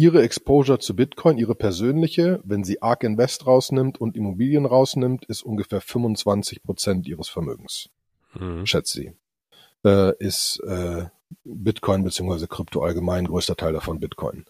ihre 0.00 0.22
Exposure 0.22 0.78
zu 0.78 0.96
Bitcoin, 0.96 1.36
ihre 1.36 1.54
persönliche, 1.54 2.40
wenn 2.42 2.64
sie 2.64 2.80
Ark 2.80 3.04
Invest 3.04 3.46
rausnimmt 3.46 4.00
und 4.00 4.16
Immobilien 4.16 4.64
rausnimmt, 4.64 5.26
ist 5.26 5.42
ungefähr 5.42 5.82
25 5.82 6.62
Prozent 6.62 7.06
ihres 7.06 7.28
Vermögens. 7.28 7.90
Mhm. 8.32 8.64
Schätzt 8.64 8.94
sie. 8.94 9.12
Äh, 9.84 10.16
ist 10.16 10.58
äh, 10.60 11.04
Bitcoin 11.44 12.02
beziehungsweise 12.02 12.48
Krypto 12.48 12.82
allgemein 12.82 13.26
größter 13.26 13.56
Teil 13.56 13.74
davon 13.74 14.00
Bitcoin. 14.00 14.46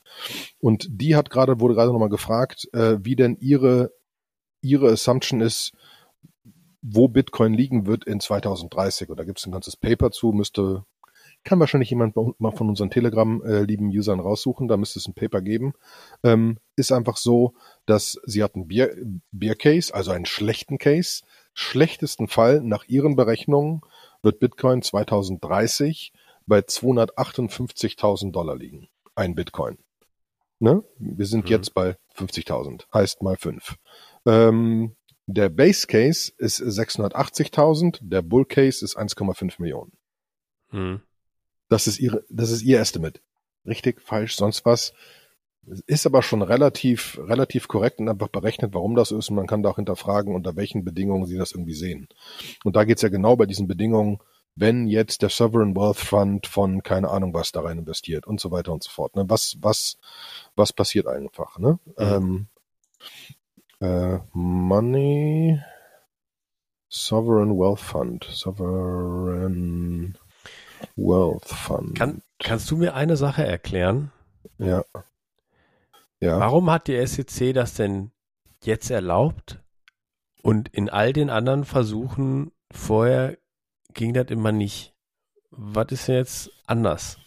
Und 0.61 0.87
die 0.89 1.17
hat 1.17 1.31
gerade, 1.31 1.59
wurde 1.59 1.75
gerade 1.75 1.91
nochmal 1.91 2.11
gefragt, 2.11 2.69
äh, 2.73 2.99
wie 3.01 3.17
denn 3.17 3.37
ihre, 3.41 3.91
ihre 4.63 4.93
Assumption 4.93 5.41
ist, 5.41 5.73
wo 6.81 7.09
Bitcoin 7.09 7.55
liegen 7.55 7.87
wird 7.87 8.05
in 8.05 8.21
2030. 8.21 9.09
Und 9.09 9.19
da 9.19 9.25
gibt 9.25 9.41
es 9.41 9.47
ein 9.47 9.53
ganzes 9.53 9.77
Paper 9.77 10.13
zu, 10.13 10.31
müsste 10.31 10.85
kann 11.44 11.61
wahrscheinlich 11.61 11.90
jemand 11.90 12.16
mal 12.38 12.53
von 12.53 12.68
unseren 12.68 12.90
Telegram-lieben 12.90 13.90
äh, 13.90 13.98
Usern 13.98 14.20
raussuchen, 14.20 14.68
da 14.68 14.76
müsste 14.76 14.98
es 14.98 15.09
ein 15.09 15.14
Paper 15.14 15.40
geben. 15.40 15.72
Ähm, 16.22 16.59
ist 16.76 16.92
einfach 16.92 17.16
so, 17.16 17.55
dass 17.87 18.20
sie 18.24 18.42
hatten 18.42 18.68
Bier, 18.68 18.94
Bier 19.33 19.55
Case, 19.55 19.94
also 19.94 20.11
einen 20.11 20.26
schlechten 20.26 20.79
Case. 20.79 21.22
Schlechtesten 21.55 22.29
Fall 22.29 22.61
nach 22.61 22.85
ihren 22.88 23.16
Berechnungen 23.16 23.81
wird 24.22 24.38
Bitcoin 24.38 24.83
2030 24.83 26.12
bei 26.46 26.61
258.000 26.61 28.33
Dollar 28.33 28.57
liegen. 28.57 28.88
Ein 29.14 29.35
Bitcoin. 29.35 29.79
Ne? 30.59 30.85
Wir 30.98 31.26
sind 31.26 31.44
mhm. 31.44 31.50
jetzt 31.50 31.72
bei 31.74 31.96
50.000, 32.16 32.85
heißt 32.92 33.22
mal 33.22 33.37
fünf. 33.37 33.76
Ähm, 34.26 34.94
der 35.26 35.48
Base 35.48 35.87
Case 35.87 36.33
ist 36.37 36.61
680.000, 36.61 38.00
der 38.03 38.22
Bull 38.22 38.44
Case 38.44 38.85
ist 38.85 38.98
1,5 38.98 39.55
Millionen. 39.59 39.92
Mhm. 40.70 41.00
Das 41.71 41.87
ist 41.87 41.99
ihre, 41.99 42.25
das 42.29 42.51
ist 42.51 42.63
ihr 42.63 42.81
Estimate. 42.81 43.21
Richtig, 43.65 44.03
falsch, 44.03 44.37
sonst 44.37 44.67
was. 44.67 44.93
Ist 45.87 46.07
aber 46.07 46.23
schon 46.23 46.43
relativ, 46.43 47.19
relativ 47.23 47.69
korrekt 47.69 48.01
und 48.01 48.09
einfach 48.09 48.29
berechnet, 48.29 48.75
warum 48.75 48.97
das 48.97 49.13
ist. 49.13 49.31
Und 49.31 49.37
man 49.37 49.47
kann 49.47 49.63
da 49.63 49.71
auch 49.71 49.77
hinterfragen, 49.77 50.35
unter 50.35 50.57
welchen 50.57 50.85
Bedingungen 50.85 51.27
sie 51.27 51.39
das 51.39 51.53
irgendwie 51.53 51.75
sehen. 51.75 52.09
Und 52.65 52.77
da 52.77 52.85
geht's 52.85 53.03
ja 53.03 53.09
genau 53.09 53.37
bei 53.37 53.47
diesen 53.47 53.69
Bedingungen, 53.69 54.19
wenn 54.57 54.89
jetzt 54.89 55.23
der 55.23 55.29
Sovereign 55.29 55.77
Wealth 55.77 55.99
Fund 55.99 56.47
von 56.47 56.83
keine 56.83 57.09
Ahnung 57.09 57.33
was 57.33 57.53
da 57.53 57.61
rein 57.61 57.79
investiert 57.79 58.27
und 58.27 58.41
so 58.41 58.51
weiter 58.51 58.73
und 58.73 58.83
so 58.83 58.91
fort. 58.91 59.15
Ne? 59.15 59.25
Was, 59.29 59.57
was, 59.61 59.97
was 60.57 60.73
passiert 60.73 61.07
einfach? 61.07 61.59
Ne? 61.59 61.79
Mhm. 61.99 62.49
Ähm, 63.81 63.81
äh, 63.81 64.19
Money 64.33 65.61
Sovereign 66.89 67.57
Wealth 67.57 67.79
Fund. 67.81 68.27
Sovereign 68.33 70.19
Wealth 70.97 71.47
Fund. 71.47 71.97
Kann, 71.97 72.23
kannst 72.38 72.71
du 72.71 72.77
mir 72.77 72.95
eine 72.95 73.16
Sache 73.16 73.45
erklären? 73.45 74.12
Ja. 74.59 74.85
ja. 76.21 76.38
Warum 76.38 76.71
hat 76.71 76.88
die 76.88 77.07
SEC 77.07 77.55
das 77.55 77.75
denn 77.75 78.11
jetzt 78.62 78.90
erlaubt 78.90 79.62
und 80.43 80.69
in 80.69 80.88
all 80.88 81.12
den 81.12 81.31
anderen 81.31 81.64
Versuchen 81.64 82.53
vorher 82.73 83.38
ging 83.95 84.14
das 84.14 84.29
immer 84.29 84.53
nicht? 84.53 84.95
Was 85.51 85.88
ist 85.90 86.09
denn 86.09 86.16
jetzt 86.16 86.51
anders? 86.66 87.19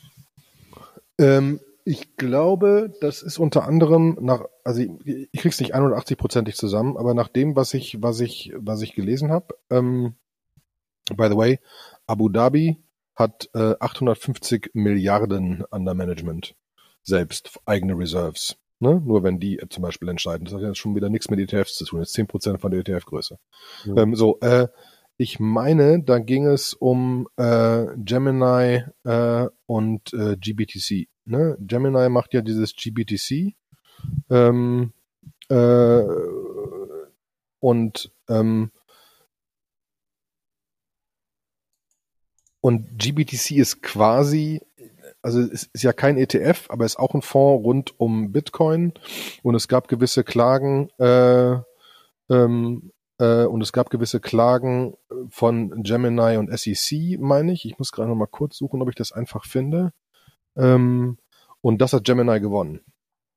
Ähm, 1.19 1.59
ich 1.85 2.15
glaube, 2.15 2.93
das 3.01 3.21
ist 3.21 3.37
unter 3.37 3.65
anderem 3.65 4.17
nach, 4.21 4.45
also 4.63 4.81
ich, 4.81 5.29
ich 5.31 5.41
krieg's 5.41 5.59
nicht 5.59 5.75
81-prozentig 5.75 6.55
zusammen, 6.55 6.97
aber 6.97 7.13
nach 7.13 7.27
dem, 7.27 7.55
was 7.55 7.73
ich, 7.73 8.01
was 8.01 8.19
ich, 8.21 8.53
was 8.55 8.81
ich 8.81 8.95
gelesen 8.95 9.31
habe, 9.31 9.55
ähm, 9.69 10.15
by 11.15 11.27
the 11.29 11.35
way, 11.35 11.59
Abu 12.07 12.29
Dhabi 12.29 12.77
hat 13.15 13.49
äh, 13.53 13.75
850 13.79 14.71
Milliarden 14.73 15.63
under 15.69 15.93
Management 15.93 16.55
selbst, 17.03 17.59
eigene 17.65 17.97
Reserves. 17.97 18.57
Ne? 18.79 19.01
Nur 19.05 19.23
wenn 19.23 19.39
die 19.39 19.59
äh, 19.59 19.69
zum 19.69 19.83
Beispiel 19.83 20.09
entscheiden. 20.09 20.45
Das 20.45 20.53
hat 20.53 20.61
jetzt 20.61 20.77
schon 20.77 20.95
wieder 20.95 21.09
nichts 21.09 21.29
mit 21.29 21.39
ETFs 21.39 21.75
zu 21.75 21.85
tun. 21.85 21.99
Das 21.99 22.09
ist 22.09 22.17
10% 22.17 22.59
von 22.59 22.71
der 22.71 22.81
ETF-Größe. 22.81 23.37
Ja. 23.85 23.97
Ähm, 23.97 24.15
so, 24.15 24.39
äh, 24.41 24.67
ich 25.17 25.39
meine, 25.39 26.01
da 26.03 26.19
ging 26.19 26.47
es 26.47 26.73
um 26.73 27.27
äh, 27.37 27.85
Gemini 27.97 28.83
äh, 29.03 29.47
und 29.67 30.13
äh, 30.13 30.35
GBTC. 30.37 31.07
Ne? 31.25 31.55
Gemini 31.59 32.09
macht 32.09 32.33
ja 32.33 32.41
dieses 32.41 32.75
GBTC. 32.75 33.55
Ähm, 34.29 34.91
äh, 35.49 36.03
und 37.59 38.11
ähm, 38.27 38.71
Und 42.65 42.97
GBTC 42.97 43.57
ist 43.57 43.83
quasi, 43.83 44.61
also 45.21 45.41
es 45.41 45.63
ist 45.73 45.83
ja 45.83 45.91
kein 45.91 46.17
ETF, 46.17 46.67
aber 46.69 46.85
ist 46.85 46.97
auch 46.97 47.13
ein 47.13 47.21
Fonds 47.21 47.65
rund 47.65 47.99
um 47.99 48.31
Bitcoin. 48.31 48.93
Und 49.41 49.55
es 49.55 49.67
gab 49.67 49.89
gewisse 49.89 50.23
Klagen, 50.23 50.89
äh, 50.97 51.57
ähm, 52.29 52.93
äh, 53.19 53.43
und 53.43 53.61
es 53.61 53.73
gab 53.73 53.89
gewisse 53.89 54.21
Klagen 54.21 54.95
von 55.29 55.83
Gemini 55.83 56.37
und 56.37 56.57
SEC, 56.57 57.19
meine 57.19 57.51
ich. 57.51 57.65
Ich 57.65 57.77
muss 57.79 57.91
gerade 57.91 58.07
noch 58.07 58.15
mal 58.15 58.27
kurz 58.27 58.55
suchen, 58.55 58.81
ob 58.81 58.87
ich 58.87 58.95
das 58.95 59.11
einfach 59.11 59.43
finde. 59.43 59.91
Ähm, 60.55 61.17
und 61.59 61.81
das 61.81 61.91
hat 61.91 62.05
Gemini 62.05 62.39
gewonnen. 62.39 62.79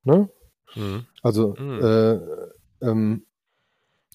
Ne? 0.04 0.28
Mhm. 0.76 1.04
Also 1.24 1.56
mhm. 1.58 1.80
Äh, 1.82 2.86
ähm, 2.86 3.26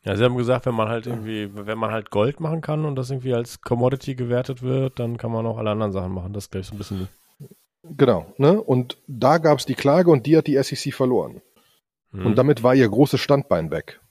ja, 0.03 0.15
sie 0.15 0.23
haben 0.23 0.35
gesagt, 0.35 0.65
wenn 0.65 0.75
man 0.75 0.89
halt 0.89 1.05
irgendwie, 1.05 1.49
wenn 1.53 1.77
man 1.77 1.91
halt 1.91 2.09
Gold 2.09 2.39
machen 2.39 2.61
kann 2.61 2.85
und 2.85 2.95
das 2.95 3.11
irgendwie 3.11 3.33
als 3.33 3.61
Commodity 3.61 4.15
gewertet 4.15 4.63
wird, 4.63 4.99
dann 4.99 5.17
kann 5.17 5.31
man 5.31 5.45
auch 5.45 5.57
alle 5.57 5.69
anderen 5.69 5.91
Sachen 5.91 6.11
machen. 6.11 6.33
Das 6.33 6.45
ist 6.45 6.51
gleich 6.51 6.65
so 6.65 6.75
ein 6.75 6.79
bisschen. 6.79 7.07
Genau, 7.83 8.33
ne? 8.37 8.59
Und 8.61 8.97
da 9.07 9.37
gab 9.37 9.59
es 9.59 9.65
die 9.65 9.75
Klage 9.75 10.09
und 10.09 10.25
die 10.25 10.37
hat 10.37 10.47
die 10.47 10.61
SEC 10.61 10.93
verloren. 10.93 11.41
Mhm. 12.11 12.25
Und 12.25 12.35
damit 12.37 12.63
war 12.63 12.73
ihr 12.73 12.89
großes 12.89 13.19
Standbein 13.19 13.69
weg. 13.69 14.01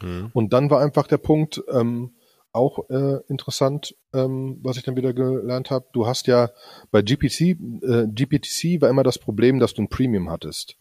Mhm. 0.00 0.30
Und 0.32 0.52
dann 0.52 0.70
war 0.70 0.80
einfach 0.80 1.06
der 1.06 1.18
Punkt, 1.18 1.62
ähm, 1.68 2.14
auch 2.52 2.90
äh, 2.90 3.20
interessant, 3.28 3.96
ähm, 4.12 4.58
was 4.62 4.76
ich 4.76 4.82
dann 4.82 4.96
wieder 4.96 5.14
gelernt 5.14 5.70
habe. 5.70 5.86
Du 5.92 6.06
hast 6.06 6.26
ja 6.26 6.50
bei 6.90 7.02
GPC, 7.02 7.40
äh, 7.40 8.06
GPTC 8.08 8.80
war 8.82 8.90
immer 8.90 9.02
das 9.02 9.18
Problem, 9.18 9.58
dass 9.58 9.74
du 9.74 9.82
ein 9.82 9.88
Premium 9.88 10.30
hattest. 10.30 10.76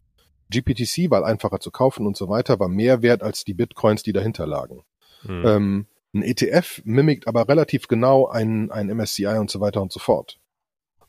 GPTC 0.52 1.10
war 1.10 1.26
einfacher 1.26 1.60
zu 1.60 1.72
kaufen 1.72 2.06
und 2.06 2.16
so 2.16 2.30
weiter, 2.30 2.60
war 2.60 2.68
mehr 2.68 3.02
wert 3.02 3.24
als 3.24 3.44
die 3.44 3.56
Bitcoins, 3.56 4.04
die 4.04 4.14
dahinter 4.14 4.46
lagen. 4.46 4.84
Hm. 5.24 5.46
Ähm, 5.46 5.88
ein 6.14 6.24
ETF 6.24 6.82
mimikt 6.84 7.28
aber 7.28 7.48
relativ 7.48 7.88
genau 7.88 8.28
ein, 8.28 8.70
ein 8.70 8.88
MSCI 8.88 9.38
und 9.40 9.50
so 9.50 9.62
weiter 9.62 9.82
und 9.82 9.92
so 9.92 10.00
fort. 10.00 10.40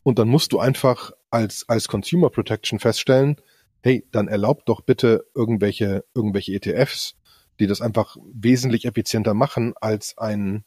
Und 0.02 0.18
dann 0.18 0.28
musst 0.28 0.52
du 0.52 0.60
einfach 0.60 1.10
als, 1.30 1.68
als 1.68 1.88
Consumer 1.88 2.30
Protection 2.30 2.78
feststellen, 2.78 3.36
hey, 3.82 4.06
dann 4.12 4.28
erlaubt 4.28 4.68
doch 4.68 4.80
bitte 4.80 5.26
irgendwelche, 5.34 6.04
irgendwelche 6.14 6.52
ETFs, 6.52 7.16
die 7.58 7.66
das 7.66 7.80
einfach 7.80 8.16
wesentlich 8.32 8.84
effizienter 8.84 9.34
machen 9.34 9.74
als 9.80 10.16
ein 10.18 10.64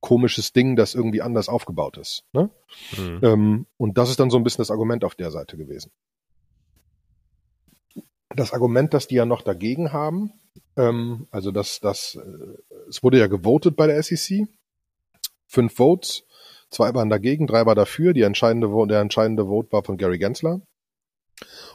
komisches 0.00 0.52
Ding, 0.52 0.76
das 0.76 0.94
irgendwie 0.94 1.22
anders 1.22 1.48
aufgebaut 1.48 1.98
ist. 1.98 2.24
Ne? 2.32 2.50
Mhm. 2.96 3.20
Ähm, 3.22 3.66
und 3.76 3.98
das 3.98 4.10
ist 4.10 4.20
dann 4.20 4.30
so 4.30 4.36
ein 4.36 4.44
bisschen 4.44 4.62
das 4.62 4.70
Argument 4.70 5.02
auf 5.02 5.16
der 5.16 5.32
Seite 5.32 5.56
gewesen 5.56 5.90
das 8.34 8.52
Argument, 8.52 8.92
das 8.94 9.08
die 9.08 9.16
ja 9.16 9.24
noch 9.24 9.42
dagegen 9.42 9.92
haben, 9.92 10.32
ähm, 10.76 11.26
also 11.30 11.50
dass 11.50 11.80
das, 11.80 12.16
äh, 12.16 12.78
es 12.88 13.02
wurde 13.02 13.18
ja 13.18 13.26
gewotet 13.26 13.76
bei 13.76 13.86
der 13.86 14.02
SEC, 14.02 14.46
fünf 15.46 15.74
Votes, 15.74 16.24
zwei 16.70 16.94
waren 16.94 17.08
dagegen, 17.08 17.46
drei 17.46 17.64
war 17.66 17.74
dafür, 17.74 18.12
die 18.12 18.22
entscheidende, 18.22 18.68
der 18.86 19.00
entscheidende 19.00 19.46
Vote 19.46 19.72
war 19.72 19.82
von 19.82 19.96
Gary 19.96 20.18
Gensler. 20.18 20.60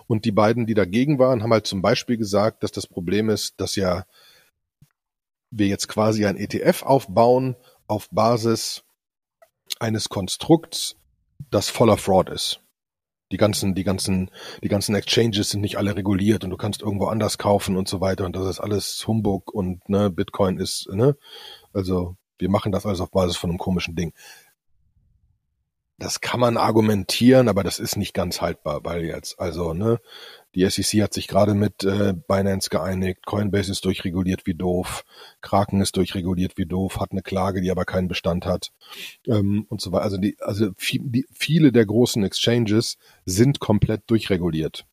Und 0.08 0.26
die 0.26 0.32
beiden, 0.32 0.66
die 0.66 0.74
dagegen 0.74 1.20
waren, 1.20 1.42
haben 1.42 1.54
halt 1.54 1.66
zum 1.66 1.82
Beispiel 1.82 2.18
gesagt, 2.18 2.64
dass 2.64 2.72
das 2.72 2.86
Problem 2.86 3.30
ist, 3.30 3.60
dass 3.60 3.76
ja 3.76 4.06
wir 5.50 5.68
jetzt 5.68 5.88
quasi 5.88 6.26
ein 6.26 6.36
ETF 6.36 6.84
aufbauen 6.84 7.56
auf 7.88 8.10
Basis 8.10 8.84
eines 9.80 10.10
Konstrukts, 10.10 10.98
das 11.50 11.70
voller 11.70 11.98
Fraud 11.98 12.30
ist 12.30 12.63
die 13.34 13.38
ganzen, 13.38 13.74
die 13.74 13.84
ganzen, 13.84 14.30
die 14.64 14.70
ganzen 14.70 14.94
Exchanges 14.94 15.50
sind 15.50 15.62
nicht 15.62 15.78
alle 15.78 15.96
reguliert 15.96 16.44
und 16.44 16.52
du 16.52 16.58
kannst 16.58 16.84
irgendwo 16.84 17.08
anders 17.08 17.40
kaufen 17.40 17.76
und 17.76 17.88
so 17.88 18.00
weiter 18.00 18.26
und 18.26 18.36
das 18.36 18.46
ist 18.48 18.60
alles 18.60 19.06
Humbug 19.08 19.52
und 19.52 19.90
ne, 19.90 20.12
Bitcoin 20.12 20.60
ist, 20.60 20.88
ne, 20.92 21.18
also 21.74 22.16
wir 22.38 22.50
machen 22.50 22.72
das 22.72 22.86
alles 22.86 23.02
auf 23.02 23.10
Basis 23.10 23.36
von 23.36 23.50
einem 23.50 23.58
komischen 23.58 23.96
Ding. 23.96 24.14
Das 25.98 26.22
kann 26.22 26.40
man 26.40 26.58
argumentieren, 26.58 27.48
aber 27.48 27.64
das 27.64 27.80
ist 27.80 27.96
nicht 27.96 28.14
ganz 28.14 28.40
haltbar, 28.40 28.82
weil 28.84 29.04
jetzt, 29.04 29.40
also, 29.40 29.74
ne, 29.74 30.00
die 30.56 30.70
SEC 30.70 31.02
hat 31.02 31.14
sich 31.14 31.28
gerade 31.28 31.54
mit 31.54 31.84
äh, 31.84 32.14
Binance 32.28 32.70
geeinigt, 32.70 33.26
Coinbase 33.26 33.72
ist 33.72 33.86
durchreguliert 33.86 34.46
wie 34.46 34.54
doof, 34.54 35.04
Kraken 35.42 35.82
ist 35.82 35.98
durchreguliert 35.98 36.58
wie 36.58 36.66
doof, 36.66 37.00
hat 37.00 37.12
eine 37.12 37.22
Klage, 37.22 37.62
die 37.62 37.72
aber 37.72 37.86
keinen 37.86 38.08
Bestand 38.08 38.46
hat 38.46 38.72
ähm, 39.28 39.66
und 39.70 39.82
so 39.82 39.92
weiter. 39.92 40.04
Also, 40.04 40.18
die, 40.18 40.38
also 40.40 40.72
viel, 40.78 41.02
die, 41.04 41.26
viele 41.32 41.72
der 41.72 41.86
großen 41.86 42.24
Exchanges 42.24 42.98
sind 43.26 43.60
komplett 43.60 44.04
durchreguliert. 44.08 44.86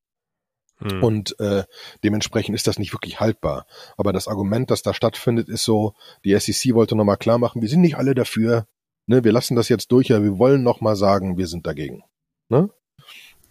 Mhm. 0.81 1.03
Und 1.03 1.41
äh, 1.41 1.65
dementsprechend 2.03 2.55
ist 2.55 2.67
das 2.67 2.79
nicht 2.79 2.93
wirklich 2.93 3.21
haltbar. 3.21 3.67
Aber 3.97 4.13
das 4.13 4.29
Argument, 4.29 4.71
das 4.71 4.83
da 4.83 4.95
stattfindet, 4.95 5.49
ist 5.49 5.65
so, 5.65 5.95
die 6.25 6.39
SEC 6.39 6.75
wollte 6.75 6.97
nochmal 6.97 7.19
klar 7.19 7.39
machen, 7.39 7.63
wir 7.63 7.69
sind 7.69 7.83
nicht 7.83 7.97
alle 7.97 8.15
dafür, 8.15 8.67
ne, 9.07 9.25
wir 9.25 9.33
lassen 9.33 9.57
das 9.57 9.69
jetzt 9.69 9.93
durch, 9.93 10.13
aber 10.13 10.25
wir 10.25 10.39
wollen 10.39 10.63
nochmal 10.63 10.97
sagen, 10.97 11.37
wir 11.37 11.47
sind 11.47 11.67
dagegen. 11.67 12.03
Ne? 12.49 12.71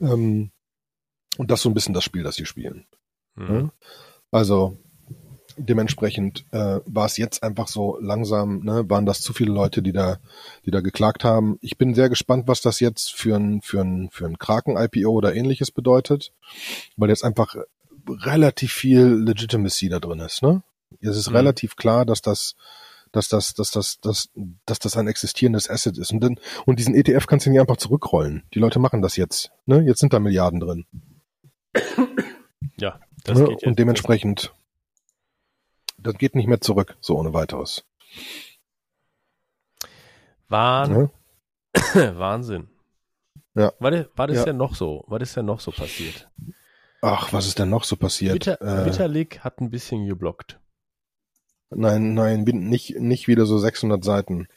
Ähm, 0.02 0.52
und 1.40 1.50
das 1.50 1.60
ist 1.60 1.64
so 1.64 1.70
ein 1.70 1.74
bisschen 1.74 1.94
das 1.94 2.04
Spiel, 2.04 2.24
das 2.24 2.36
sie 2.36 2.46
spielen. 2.46 2.86
Mhm. 3.36 3.72
Also 4.30 4.78
dementsprechend 5.56 6.46
äh, 6.52 6.82
war 6.86 7.06
es 7.06 7.16
jetzt 7.16 7.44
einfach 7.44 7.70
so 7.70 7.98
langsam, 8.02 8.60
ne, 8.60 8.90
waren 8.90 9.06
das 9.06 9.22
zu 9.22 9.32
viele 9.32 9.54
Leute, 9.54 9.82
die 9.82 9.94
da, 9.94 10.18
die 10.66 10.72
da 10.72 10.82
geklagt 10.82 11.24
haben. 11.24 11.58
Ich 11.62 11.78
bin 11.78 11.96
sehr 11.96 12.10
gespannt, 12.10 12.50
was 12.50 12.60
das 12.60 12.82
jetzt 12.82 13.14
für 13.14 13.38
ein, 13.38 13.62
für 13.62 13.80
ein, 13.80 14.10
für 14.12 14.26
ein 14.26 14.38
Kraken-IPO 14.38 15.10
oder 15.10 15.34
ähnliches 15.34 15.72
bedeutet, 15.72 16.34
weil 16.98 17.08
jetzt 17.08 17.24
einfach 17.24 17.56
relativ 18.10 18.74
viel 18.74 19.06
Legitimacy 19.06 19.88
da 19.88 20.00
drin 20.02 20.20
ist, 20.20 20.44
ne? 20.44 20.62
Es 21.00 21.16
ist 21.16 21.30
mhm. 21.30 21.38
relativ 21.38 21.78
klar, 21.78 22.06
dass 22.06 22.22
das, 22.22 22.56
dass 23.14 23.30
das, 23.30 23.54
dass 23.54 23.72
das, 23.72 24.02
dass, 24.02 24.30
dass 24.66 24.80
das 24.80 24.98
ein 24.98 25.08
existierendes 25.08 25.70
Asset 25.70 25.98
ist. 25.98 26.12
Und, 26.12 26.22
dann, 26.22 26.40
und 26.66 26.80
diesen 26.80 26.96
ETF 26.96 27.28
kannst 27.28 27.46
du 27.46 27.50
nicht 27.50 27.62
einfach 27.62 27.78
zurückrollen. 27.78 28.44
Die 28.54 28.60
Leute 28.60 28.80
machen 28.80 29.02
das 29.02 29.16
jetzt. 29.16 29.52
Ne? 29.66 29.86
Jetzt 29.86 30.00
sind 30.00 30.12
da 30.12 30.20
Milliarden 30.20 30.60
drin. 30.60 30.86
Ja, 32.78 32.98
das 33.26 33.38
ne? 33.38 33.46
geht 33.46 33.52
jetzt. 33.52 33.64
Und 33.66 33.78
dementsprechend 33.78 34.54
das 36.02 36.18
geht 36.18 36.36
nicht 36.36 36.48
mehr 36.48 36.62
zurück, 36.62 36.98
so 37.02 37.18
ohne 37.18 37.34
weiteres. 37.34 37.86
Wahn 40.48 41.12
ja? 41.96 42.18
Wahnsinn. 42.18 42.70
Ja. 43.56 43.74
Was, 43.80 44.06
was 44.16 44.32
ist 44.32 44.38
ja. 44.38 44.46
denn 44.46 44.58
noch 44.58 44.76
so? 44.76 45.04
Was 45.08 45.22
ist 45.22 45.38
denn 45.38 45.46
noch 45.46 45.60
so 45.60 45.72
passiert? 45.72 46.30
Ach, 47.02 47.32
was 47.34 47.48
ist 47.48 47.60
denn 47.60 47.70
noch 47.70 47.84
so 47.84 47.96
passiert? 47.96 48.36
Witter, 48.36 48.62
äh, 48.62 48.86
Witterlig 48.86 49.42
hat 49.44 49.62
ein 49.62 49.70
bisschen 49.70 50.06
geblockt. 50.08 50.60
Nein, 51.70 52.14
nein, 52.14 52.44
nicht, 52.44 53.00
nicht 53.00 53.28
wieder 53.28 53.46
so 53.46 53.58
600 53.58 54.04
Seiten. 54.04 54.48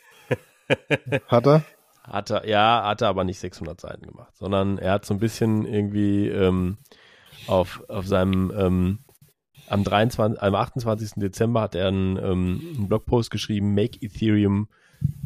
hat 1.28 1.46
er? 1.46 1.64
Hat 2.02 2.30
er, 2.30 2.48
ja, 2.48 2.84
hat 2.84 3.02
er 3.02 3.08
aber 3.08 3.24
nicht 3.24 3.38
600 3.38 3.80
Seiten 3.80 4.06
gemacht, 4.06 4.36
sondern 4.36 4.78
er 4.78 4.92
hat 4.92 5.04
so 5.04 5.14
ein 5.14 5.20
bisschen 5.20 5.66
irgendwie 5.66 6.28
ähm, 6.28 6.78
auf, 7.46 7.84
auf 7.88 8.06
seinem 8.06 8.52
ähm, 8.56 8.98
am, 9.68 9.84
23, 9.84 10.42
am 10.42 10.54
28. 10.54 11.12
Dezember 11.16 11.62
hat 11.62 11.74
er 11.74 11.88
einen, 11.88 12.16
ähm, 12.16 12.74
einen 12.76 12.88
Blogpost 12.88 13.30
geschrieben, 13.30 13.74
Make 13.74 13.98
Ethereum 14.00 14.68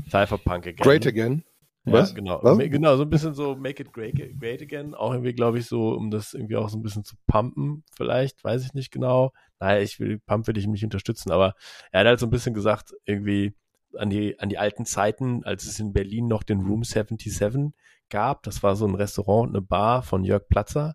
Cypherpunk 0.08 0.66
again. 0.66 0.76
Great 0.76 1.06
again. 1.06 1.44
Was? 1.84 2.10
Ja, 2.10 2.16
genau. 2.16 2.40
Was? 2.42 2.58
Genau, 2.58 2.96
so 2.96 3.02
ein 3.02 3.10
bisschen 3.10 3.34
so 3.34 3.54
Make 3.54 3.82
it 3.82 3.92
great, 3.92 4.16
great 4.38 4.60
again. 4.60 4.94
Auch 4.94 5.12
irgendwie, 5.12 5.32
glaube 5.32 5.58
ich, 5.58 5.66
so, 5.66 5.90
um 5.90 6.10
das 6.10 6.34
irgendwie 6.34 6.56
auch 6.56 6.68
so 6.68 6.76
ein 6.76 6.82
bisschen 6.82 7.04
zu 7.04 7.14
pumpen, 7.26 7.84
vielleicht, 7.96 8.42
weiß 8.42 8.64
ich 8.64 8.74
nicht 8.74 8.90
genau. 8.90 9.32
Naja, 9.60 9.80
ich 9.80 10.00
will, 10.00 10.18
Pump 10.18 10.46
will 10.48 10.58
ich 10.58 10.66
nicht 10.66 10.84
unterstützen, 10.84 11.30
aber 11.30 11.54
er 11.92 12.00
hat 12.00 12.06
halt 12.06 12.20
so 12.20 12.26
ein 12.26 12.30
bisschen 12.30 12.54
gesagt, 12.54 12.92
irgendwie 13.04 13.54
an 13.96 14.10
die, 14.10 14.38
an 14.38 14.48
die 14.48 14.58
alten 14.58 14.84
Zeiten, 14.84 15.44
als 15.44 15.64
es 15.64 15.78
in 15.78 15.92
Berlin 15.92 16.26
noch 16.26 16.42
den 16.42 16.60
Room 16.60 16.82
77 16.82 17.72
gab. 18.10 18.42
Das 18.42 18.62
war 18.62 18.76
so 18.76 18.86
ein 18.86 18.94
Restaurant, 18.94 19.50
eine 19.50 19.62
Bar 19.62 20.02
von 20.02 20.24
Jörg 20.24 20.48
Platzer 20.48 20.94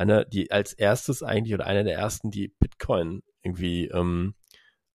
einer, 0.00 0.24
die 0.24 0.50
als 0.50 0.72
erstes 0.72 1.22
eigentlich 1.22 1.54
oder 1.54 1.66
einer 1.66 1.84
der 1.84 1.98
ersten, 1.98 2.30
die 2.30 2.48
Bitcoin 2.48 3.22
irgendwie 3.42 3.86
ähm, 3.88 4.34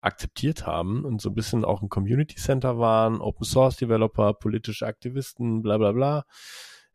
akzeptiert 0.01 0.67
haben 0.67 1.05
und 1.05 1.21
so 1.21 1.31
ein 1.31 1.35
bisschen 1.35 1.64
auch 1.64 1.83
ein 1.83 1.90
Community 1.90 2.37
Center 2.37 2.79
waren, 2.79 3.21
Open 3.21 3.45
Source 3.45 3.77
Developer, 3.77 4.33
politische 4.35 4.87
Aktivisten, 4.87 5.62
bla 5.62 5.77
bla 5.79 5.93
bla. 5.93 6.25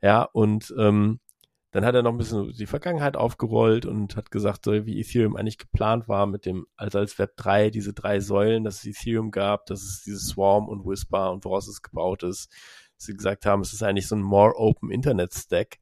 Ja, 0.02 0.24
und 0.24 0.74
ähm, 0.78 1.20
dann 1.72 1.86
hat 1.86 1.94
er 1.94 2.02
noch 2.02 2.12
ein 2.12 2.18
bisschen 2.18 2.52
die 2.52 2.66
Vergangenheit 2.66 3.16
aufgerollt 3.16 3.86
und 3.86 4.16
hat 4.16 4.32
gesagt, 4.32 4.66
so 4.66 4.72
wie 4.88 5.00
Ethereum 5.00 5.36
eigentlich 5.36 5.60
geplant 5.60 6.08
war 6.08 6.26
mit 6.26 6.46
dem, 6.46 6.66
also 6.76 6.98
als 6.98 7.20
Web 7.20 7.34
3, 7.38 7.70
diese 7.70 7.94
drei 7.94 8.20
Säulen, 8.20 8.64
dass 8.64 8.80
es 8.80 8.86
Ethereum 8.86 9.30
gab, 9.30 9.68
dass 9.68 9.84
es 9.84 10.02
dieses 10.02 10.30
Swarm 10.30 10.68
und 10.68 10.84
Whisper 10.84 11.32
und 11.32 11.46
woraus 11.46 11.68
es 11.68 11.84
gebaut 11.84 12.24
ist. 12.24 12.52
Sie 12.98 13.14
gesagt 13.14 13.46
haben, 13.46 13.62
es 13.62 13.72
ist 13.72 13.84
eigentlich 13.84 14.08
so 14.08 14.16
ein 14.16 14.24
more 14.24 14.56
open 14.58 14.90
Internet 14.90 15.34
Stack 15.34 15.78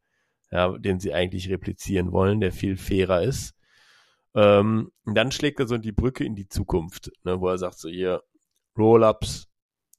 ja, 0.51 0.77
den 0.77 0.99
sie 0.99 1.13
eigentlich 1.13 1.49
replizieren 1.49 2.11
wollen, 2.11 2.39
der 2.39 2.51
viel 2.51 2.77
fairer 2.77 3.21
ist. 3.23 3.53
Ähm, 4.35 4.91
dann 5.05 5.31
schlägt 5.31 5.59
er 5.59 5.67
so 5.67 5.77
die 5.77 5.91
Brücke 5.91 6.23
in 6.23 6.35
die 6.35 6.47
Zukunft, 6.47 7.11
ne, 7.23 7.39
wo 7.41 7.49
er 7.49 7.57
sagt 7.57 7.79
so 7.79 7.89
hier, 7.89 8.23
Rollups 8.77 9.47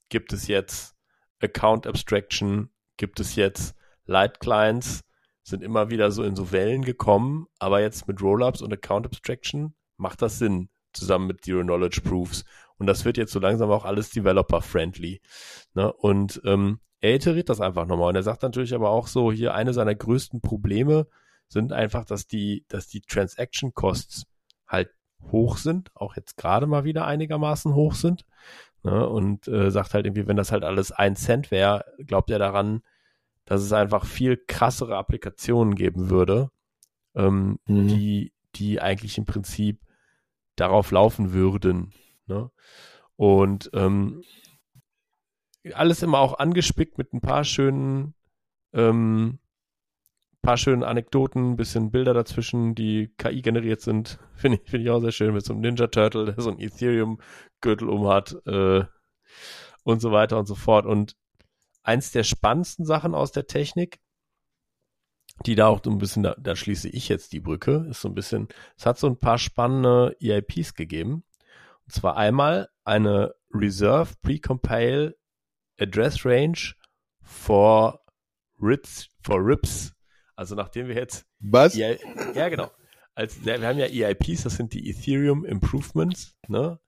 gibt 0.09 0.33
es 0.33 0.47
jetzt, 0.47 0.95
Account 1.41 1.85
Abstraction 1.85 2.69
gibt 2.97 3.19
es 3.19 3.35
jetzt, 3.35 3.75
Light 4.05 4.39
Clients 4.39 5.01
sind 5.43 5.63
immer 5.63 5.89
wieder 5.89 6.11
so 6.11 6.23
in 6.23 6.35
so 6.35 6.51
Wellen 6.51 6.83
gekommen, 6.83 7.47
aber 7.59 7.81
jetzt 7.81 8.07
mit 8.07 8.21
Rollups 8.21 8.61
und 8.61 8.71
Account 8.71 9.05
Abstraction 9.05 9.75
macht 9.97 10.21
das 10.21 10.39
Sinn, 10.39 10.69
zusammen 10.93 11.27
mit 11.27 11.43
Zero 11.43 11.61
Knowledge 11.61 12.01
Proofs. 12.01 12.45
Und 12.77 12.87
das 12.87 13.05
wird 13.05 13.17
jetzt 13.17 13.31
so 13.31 13.39
langsam 13.39 13.69
auch 13.71 13.85
alles 13.85 14.09
developer-friendly. 14.09 15.21
Ne? 15.73 15.91
Und 15.93 16.41
ähm, 16.45 16.79
er 17.01 17.15
iteriert 17.15 17.49
das 17.49 17.61
einfach 17.61 17.85
nochmal 17.85 18.09
und 18.09 18.15
er 18.15 18.23
sagt 18.23 18.43
natürlich 18.43 18.73
aber 18.73 18.89
auch 18.89 19.07
so, 19.07 19.31
hier 19.31 19.53
eine 19.53 19.73
seiner 19.73 19.95
größten 19.95 20.41
Probleme 20.41 21.07
sind 21.47 21.73
einfach, 21.73 22.05
dass 22.05 22.27
die, 22.27 22.65
dass 22.67 22.87
die 22.87 23.01
Transaction 23.01 23.73
Costs 23.73 24.25
halt 24.67 24.89
hoch 25.31 25.57
sind, 25.57 25.91
auch 25.95 26.15
jetzt 26.15 26.37
gerade 26.37 26.67
mal 26.67 26.83
wieder 26.83 27.05
einigermaßen 27.05 27.73
hoch 27.73 27.95
sind. 27.95 28.25
Ne, 28.81 29.09
und 29.09 29.45
äh, 29.49 29.71
sagt 29.71 29.93
halt 29.93 30.05
irgendwie, 30.05 30.27
wenn 30.27 30.37
das 30.37 30.53
halt 30.53 30.63
alles 30.63 30.93
ein 30.93 31.17
Cent 31.17 31.51
wäre, 31.51 31.83
glaubt 32.07 32.29
er 32.31 32.39
daran, 32.39 32.81
dass 33.43 33.61
es 33.61 33.73
einfach 33.73 34.05
viel 34.05 34.37
krassere 34.37 34.95
Applikationen 34.95 35.75
geben 35.75 36.09
würde, 36.09 36.49
ähm, 37.13 37.59
mhm. 37.65 37.87
die, 37.89 38.33
die 38.55 38.79
eigentlich 38.79 39.17
im 39.17 39.25
Prinzip 39.25 39.81
darauf 40.59 40.91
laufen 40.91 41.33
würden. 41.33 41.93
Ne? 42.27 42.51
Und 43.15 43.69
ähm, 43.73 44.23
alles 45.73 46.03
immer 46.03 46.19
auch 46.19 46.39
angespickt 46.39 46.97
mit 46.97 47.13
ein 47.13 47.21
paar 47.21 47.43
schönen, 47.43 48.13
ähm, 48.73 49.39
paar 50.41 50.57
schönen 50.57 50.83
Anekdoten, 50.83 51.57
bisschen 51.57 51.91
Bilder 51.91 52.13
dazwischen, 52.13 52.75
die 52.75 53.13
KI 53.17 53.41
generiert 53.41 53.81
sind. 53.81 54.19
Finde 54.35 54.59
ich, 54.63 54.69
finde 54.69 54.85
ich 54.85 54.89
auch 54.89 55.01
sehr 55.01 55.11
schön 55.11 55.33
mit 55.33 55.45
so 55.45 55.53
einem 55.53 55.61
Ninja 55.61 55.87
Turtle, 55.87 56.25
der 56.25 56.41
so 56.41 56.49
ein 56.49 56.59
Ethereum-Gürtel 56.59 57.89
um 57.89 58.07
hat, 58.07 58.37
äh, 58.45 58.85
und 59.83 60.01
so 60.01 60.11
weiter 60.11 60.37
und 60.37 60.45
so 60.45 60.55
fort. 60.55 60.85
Und 60.85 61.15
eins 61.83 62.11
der 62.11 62.23
spannendsten 62.23 62.85
Sachen 62.85 63.15
aus 63.15 63.31
der 63.31 63.47
Technik, 63.47 63.99
die 65.45 65.55
da 65.55 65.67
auch 65.67 65.81
so 65.83 65.89
ein 65.89 65.97
bisschen, 65.97 66.23
da, 66.23 66.35
da 66.39 66.55
schließe 66.55 66.89
ich 66.89 67.09
jetzt 67.09 67.33
die 67.33 67.39
Brücke, 67.39 67.87
ist 67.89 68.01
so 68.01 68.09
ein 68.09 68.15
bisschen, 68.15 68.47
es 68.77 68.85
hat 68.85 68.97
so 68.97 69.07
ein 69.07 69.17
paar 69.17 69.37
spannende 69.37 70.15
EIPs 70.21 70.73
gegeben. 70.73 71.23
Und 71.85 71.93
zwar 71.93 72.17
einmal 72.17 72.69
eine 72.83 73.33
Reserve 73.53 74.13
Precompile 74.21 75.15
Address 75.79 76.25
Range 76.25 76.57
for 77.21 78.01
RIPS, 78.61 79.09
for 79.21 79.39
RIPS. 79.43 79.93
Also 80.35 80.55
nachdem 80.55 80.87
wir 80.87 80.95
jetzt 80.95 81.25
was? 81.39 81.75
Ja, 81.75 81.89
ja 82.33 82.49
genau. 82.49 82.69
Als, 83.15 83.43
wir 83.43 83.61
haben 83.61 83.79
ja 83.79 83.87
EIPs, 83.87 84.43
das 84.43 84.55
sind 84.55 84.73
die 84.73 84.89
Ethereum 84.89 85.45
Improvements, 85.45 86.35
ne? 86.47 86.79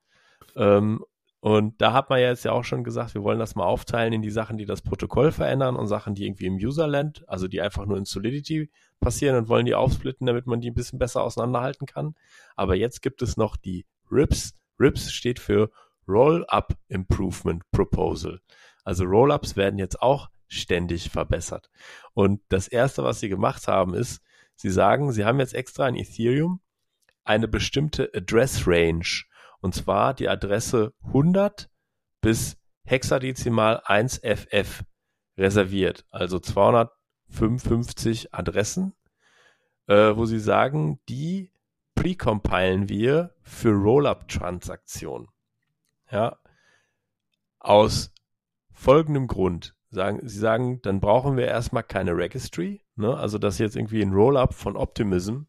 Ähm, 0.55 1.03
und 1.41 1.81
da 1.81 1.91
hat 1.91 2.11
man 2.11 2.19
ja 2.19 2.27
jetzt 2.27 2.45
ja 2.45 2.51
auch 2.51 2.63
schon 2.63 2.83
gesagt, 2.83 3.15
wir 3.15 3.23
wollen 3.23 3.39
das 3.39 3.55
mal 3.55 3.65
aufteilen 3.65 4.13
in 4.13 4.21
die 4.21 4.29
Sachen, 4.29 4.57
die 4.57 4.67
das 4.67 4.83
Protokoll 4.83 5.31
verändern 5.31 5.75
und 5.75 5.87
Sachen, 5.87 6.13
die 6.13 6.25
irgendwie 6.25 6.45
im 6.45 6.55
Userland, 6.55 7.27
also 7.27 7.47
die 7.47 7.61
einfach 7.61 7.87
nur 7.87 7.97
in 7.97 8.05
Solidity 8.05 8.69
passieren 8.99 9.35
und 9.35 9.49
wollen 9.49 9.65
die 9.65 9.73
aufsplitten, 9.73 10.27
damit 10.27 10.45
man 10.45 10.61
die 10.61 10.69
ein 10.69 10.75
bisschen 10.75 10.99
besser 10.99 11.23
auseinanderhalten 11.23 11.87
kann. 11.87 12.13
Aber 12.55 12.75
jetzt 12.75 13.01
gibt 13.01 13.23
es 13.23 13.37
noch 13.37 13.57
die 13.57 13.87
RIPS. 14.11 14.53
RIPS 14.79 15.11
steht 15.11 15.39
für 15.39 15.71
Roll-Up 16.07 16.77
Improvement 16.89 17.63
Proposal. 17.71 18.39
Also 18.83 19.05
Rollups 19.05 19.55
werden 19.55 19.79
jetzt 19.79 19.99
auch 19.99 20.29
ständig 20.47 21.09
verbessert. 21.09 21.71
Und 22.13 22.41
das 22.49 22.67
erste, 22.67 23.03
was 23.03 23.19
sie 23.19 23.29
gemacht 23.29 23.67
haben, 23.67 23.95
ist, 23.95 24.21
sie 24.55 24.69
sagen, 24.69 25.11
sie 25.11 25.25
haben 25.25 25.39
jetzt 25.39 25.55
extra 25.55 25.87
in 25.87 25.95
Ethereum 25.95 26.59
eine 27.23 27.47
bestimmte 27.47 28.11
Address 28.13 28.67
Range. 28.67 29.05
Und 29.61 29.73
zwar 29.75 30.13
die 30.13 30.27
Adresse 30.27 30.93
100 31.05 31.69
bis 32.19 32.57
hexadezimal 32.83 33.81
1FF 33.85 34.81
reserviert. 35.37 36.05
Also 36.09 36.39
255 36.39 38.33
Adressen, 38.33 38.93
äh, 39.87 40.15
wo 40.15 40.25
sie 40.25 40.39
sagen, 40.39 40.99
die 41.07 41.51
precompilen 41.95 42.89
wir 42.89 43.35
für 43.43 43.71
Rollup-Transaktionen. 43.71 45.27
Ja, 46.11 46.37
aus 47.59 48.11
folgendem 48.73 49.27
Grund. 49.27 49.75
Sagen, 49.91 50.27
sie 50.27 50.39
sagen, 50.39 50.81
dann 50.81 50.99
brauchen 50.99 51.37
wir 51.37 51.47
erstmal 51.47 51.83
keine 51.83 52.15
Registry, 52.15 52.81
ne? 52.95 53.15
also 53.15 53.37
dass 53.37 53.59
jetzt 53.59 53.75
irgendwie 53.75 54.01
ein 54.01 54.13
Rollup 54.13 54.53
von 54.53 54.77
Optimism, 54.77 55.41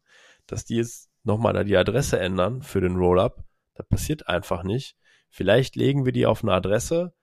dass 0.47 0.65
die 0.65 0.75
jetzt 0.75 1.09
nochmal 1.23 1.53
da 1.53 1.63
die 1.63 1.77
Adresse 1.77 2.19
ändern 2.19 2.61
für 2.61 2.81
den 2.81 2.97
Rollup, 2.97 3.43
das 3.75 3.87
passiert 3.87 4.27
einfach 4.27 4.63
nicht. 4.63 4.95
Vielleicht 5.29 5.75
legen 5.75 6.05
wir 6.05 6.11
die 6.11 6.25
auf 6.25 6.43
eine 6.43 6.53
Adresse, 6.53 7.13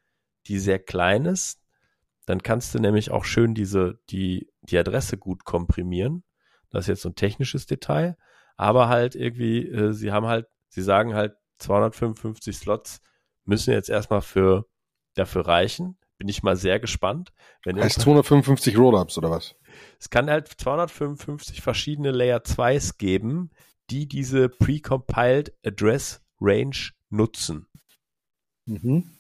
die 0.47 0.59
sehr 0.59 0.79
klein 0.79 1.27
ist, 1.27 1.61
dann 2.27 2.43
kannst 2.43 2.75
du 2.75 2.79
nämlich 2.79 3.11
auch 3.11 3.25
schön 3.25 3.55
diese, 3.55 4.01
die, 4.11 4.51
die 4.63 4.79
Adresse 4.79 5.19
gut 5.19 5.45
komprimieren. 5.45 6.25
Das 6.71 6.85
ist 6.85 6.89
jetzt 6.89 7.03
so 7.03 7.09
ein 7.09 7.17
technisches 7.17 7.67
Detail. 7.67 8.17
aber 8.57 8.89
halt 8.89 9.15
irgendwie, 9.15 9.67
äh, 9.67 9.93
sie 9.93 10.13
haben 10.13 10.27
halt, 10.27 10.47
sie 10.69 10.83
sagen 10.83 11.15
halt, 11.15 11.35
255 11.59 12.57
Slots 12.57 13.01
müssen 13.45 13.73
jetzt 13.73 13.89
erstmal 13.89 14.23
für 14.23 14.67
dafür 15.15 15.47
reichen. 15.47 15.99
Bin 16.19 16.29
ich 16.29 16.43
mal 16.43 16.57
sehr 16.57 16.79
gespannt. 16.79 17.33
Wenn 17.65 17.81
heißt 17.81 18.01
255 18.01 18.77
Rollups 18.77 19.17
oder 19.17 19.31
was? 19.31 19.57
Es 19.99 20.11
kann 20.11 20.29
halt 20.29 20.49
255 20.49 21.63
verschiedene 21.63 22.11
Layer 22.11 22.41
2s 22.41 22.99
geben, 22.99 23.51
die 23.89 24.07
diese 24.07 24.49
precompiled 24.49 25.55
Address 25.65 26.23
Range 26.41 26.77
nutzen. 27.11 27.67
Mhm. 28.67 29.11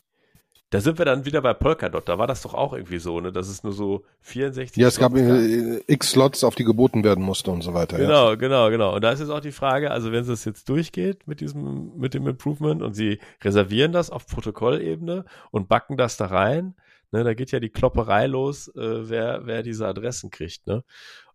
Da 0.73 0.81
sind 0.81 0.99
wir 0.99 1.05
dann 1.05 1.25
wieder 1.25 1.43
bei 1.43 1.53
Polkadot. 1.53 2.09
Da 2.09 2.17
war 2.17 2.29
das 2.29 2.43
doch 2.43 2.55
auch 2.55 2.73
irgendwie 2.73 3.01
so, 3.01 3.21
ne? 3.21 3.33
Das 3.33 3.49
ist 3.49 3.65
nur 3.65 3.73
so 3.73 4.05
64. 4.21 4.81
Ja, 4.81 4.87
es 4.87 5.01
gab 5.01 5.17
äh, 5.17 5.83
x 5.89 6.11
Slots, 6.11 6.45
auf 6.45 6.55
die 6.55 6.63
geboten 6.63 7.03
werden 7.03 7.25
musste 7.25 7.51
und 7.51 7.63
so 7.63 7.75
weiter. 7.75 7.99
Genau, 7.99 8.31
ja. 8.31 8.35
genau, 8.37 8.71
genau. 8.71 8.95
Und 8.95 9.03
da 9.03 9.11
ist 9.11 9.19
jetzt 9.19 9.31
auch 9.31 9.41
die 9.41 9.51
Frage, 9.51 9.91
also 9.91 10.13
wenn 10.13 10.23
es 10.23 10.45
jetzt 10.45 10.69
durchgeht 10.69 11.27
mit 11.27 11.41
diesem, 11.41 11.97
mit 11.97 12.15
dem 12.15 12.29
Improvement 12.29 12.83
und 12.83 12.95
sie 12.95 13.19
reservieren 13.43 13.91
das 13.91 14.11
auf 14.11 14.29
Protokollebene 14.29 15.25
und 15.51 15.69
backen 15.69 15.97
das 15.97 16.17
da 16.17 16.27
rein, 16.27 16.77
ne? 17.11 17.25
Da 17.25 17.35
geht 17.35 17.51
ja 17.51 17.59
die 17.59 17.71
Klopperei 17.71 18.29
los, 18.29 18.69
äh, 18.69 19.09
wer, 19.11 19.47
wer 19.47 19.65
diese 19.65 19.89
Adressen 19.89 20.31
kriegt, 20.31 20.69
ne? 20.69 20.85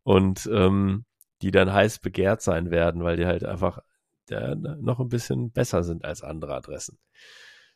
Und 0.03 0.49
ähm, 0.49 1.03
die 1.41 1.51
dann 1.51 1.73
heiß 1.73 1.99
begehrt 1.99 2.41
sein 2.41 2.71
werden, 2.71 3.03
weil 3.03 3.17
die 3.17 3.25
halt 3.25 3.43
einfach 3.43 3.79
ja, 4.29 4.55
noch 4.55 4.99
ein 4.99 5.09
bisschen 5.09 5.51
besser 5.51 5.83
sind 5.83 6.05
als 6.05 6.21
andere 6.21 6.55
Adressen. 6.55 6.97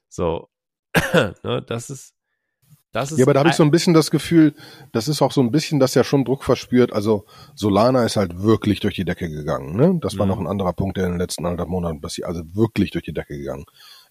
So, 0.07 0.49
ne, 1.43 1.63
das 1.65 1.89
ist, 1.89 2.15
das 2.91 3.11
ist. 3.11 3.19
Ja, 3.19 3.25
aber 3.25 3.33
da 3.33 3.41
habe 3.41 3.49
ich 3.49 3.55
so 3.55 3.63
ein 3.63 3.71
bisschen 3.71 3.93
das 3.93 4.09
Gefühl, 4.09 4.55
das 4.91 5.07
ist 5.07 5.21
auch 5.21 5.31
so 5.31 5.41
ein 5.41 5.51
bisschen, 5.51 5.79
dass 5.79 5.93
ja 5.93 6.03
schon 6.03 6.25
Druck 6.25 6.43
verspürt. 6.43 6.91
Also 6.91 7.25
Solana 7.53 8.03
ist 8.03 8.15
halt 8.15 8.41
wirklich 8.41 8.79
durch 8.79 8.95
die 8.95 9.05
Decke 9.05 9.29
gegangen. 9.29 9.75
Ne? 9.75 9.99
Das 10.01 10.17
war 10.17 10.25
mhm. 10.25 10.31
noch 10.31 10.39
ein 10.39 10.47
anderer 10.47 10.73
Punkt, 10.73 10.97
der 10.97 11.05
in 11.05 11.11
den 11.11 11.19
letzten 11.19 11.45
anderthalb 11.45 11.69
Monaten 11.69 12.01
passiert. 12.01 12.27
Also 12.27 12.43
wirklich 12.55 12.89
durch 12.91 13.05
die 13.05 13.13
Decke 13.13 13.37
gegangen. 13.37 13.65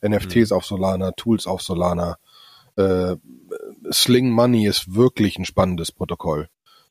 NFTs 0.06 0.50
mhm. 0.50 0.56
auf 0.56 0.64
Solana, 0.64 1.10
Tools 1.12 1.46
auf 1.48 1.62
Solana. 1.62 2.18
Äh, 2.76 3.16
Sling 3.90 4.30
Money 4.30 4.68
ist 4.68 4.94
wirklich 4.94 5.38
ein 5.38 5.44
spannendes 5.44 5.90
Protokoll. 5.90 6.48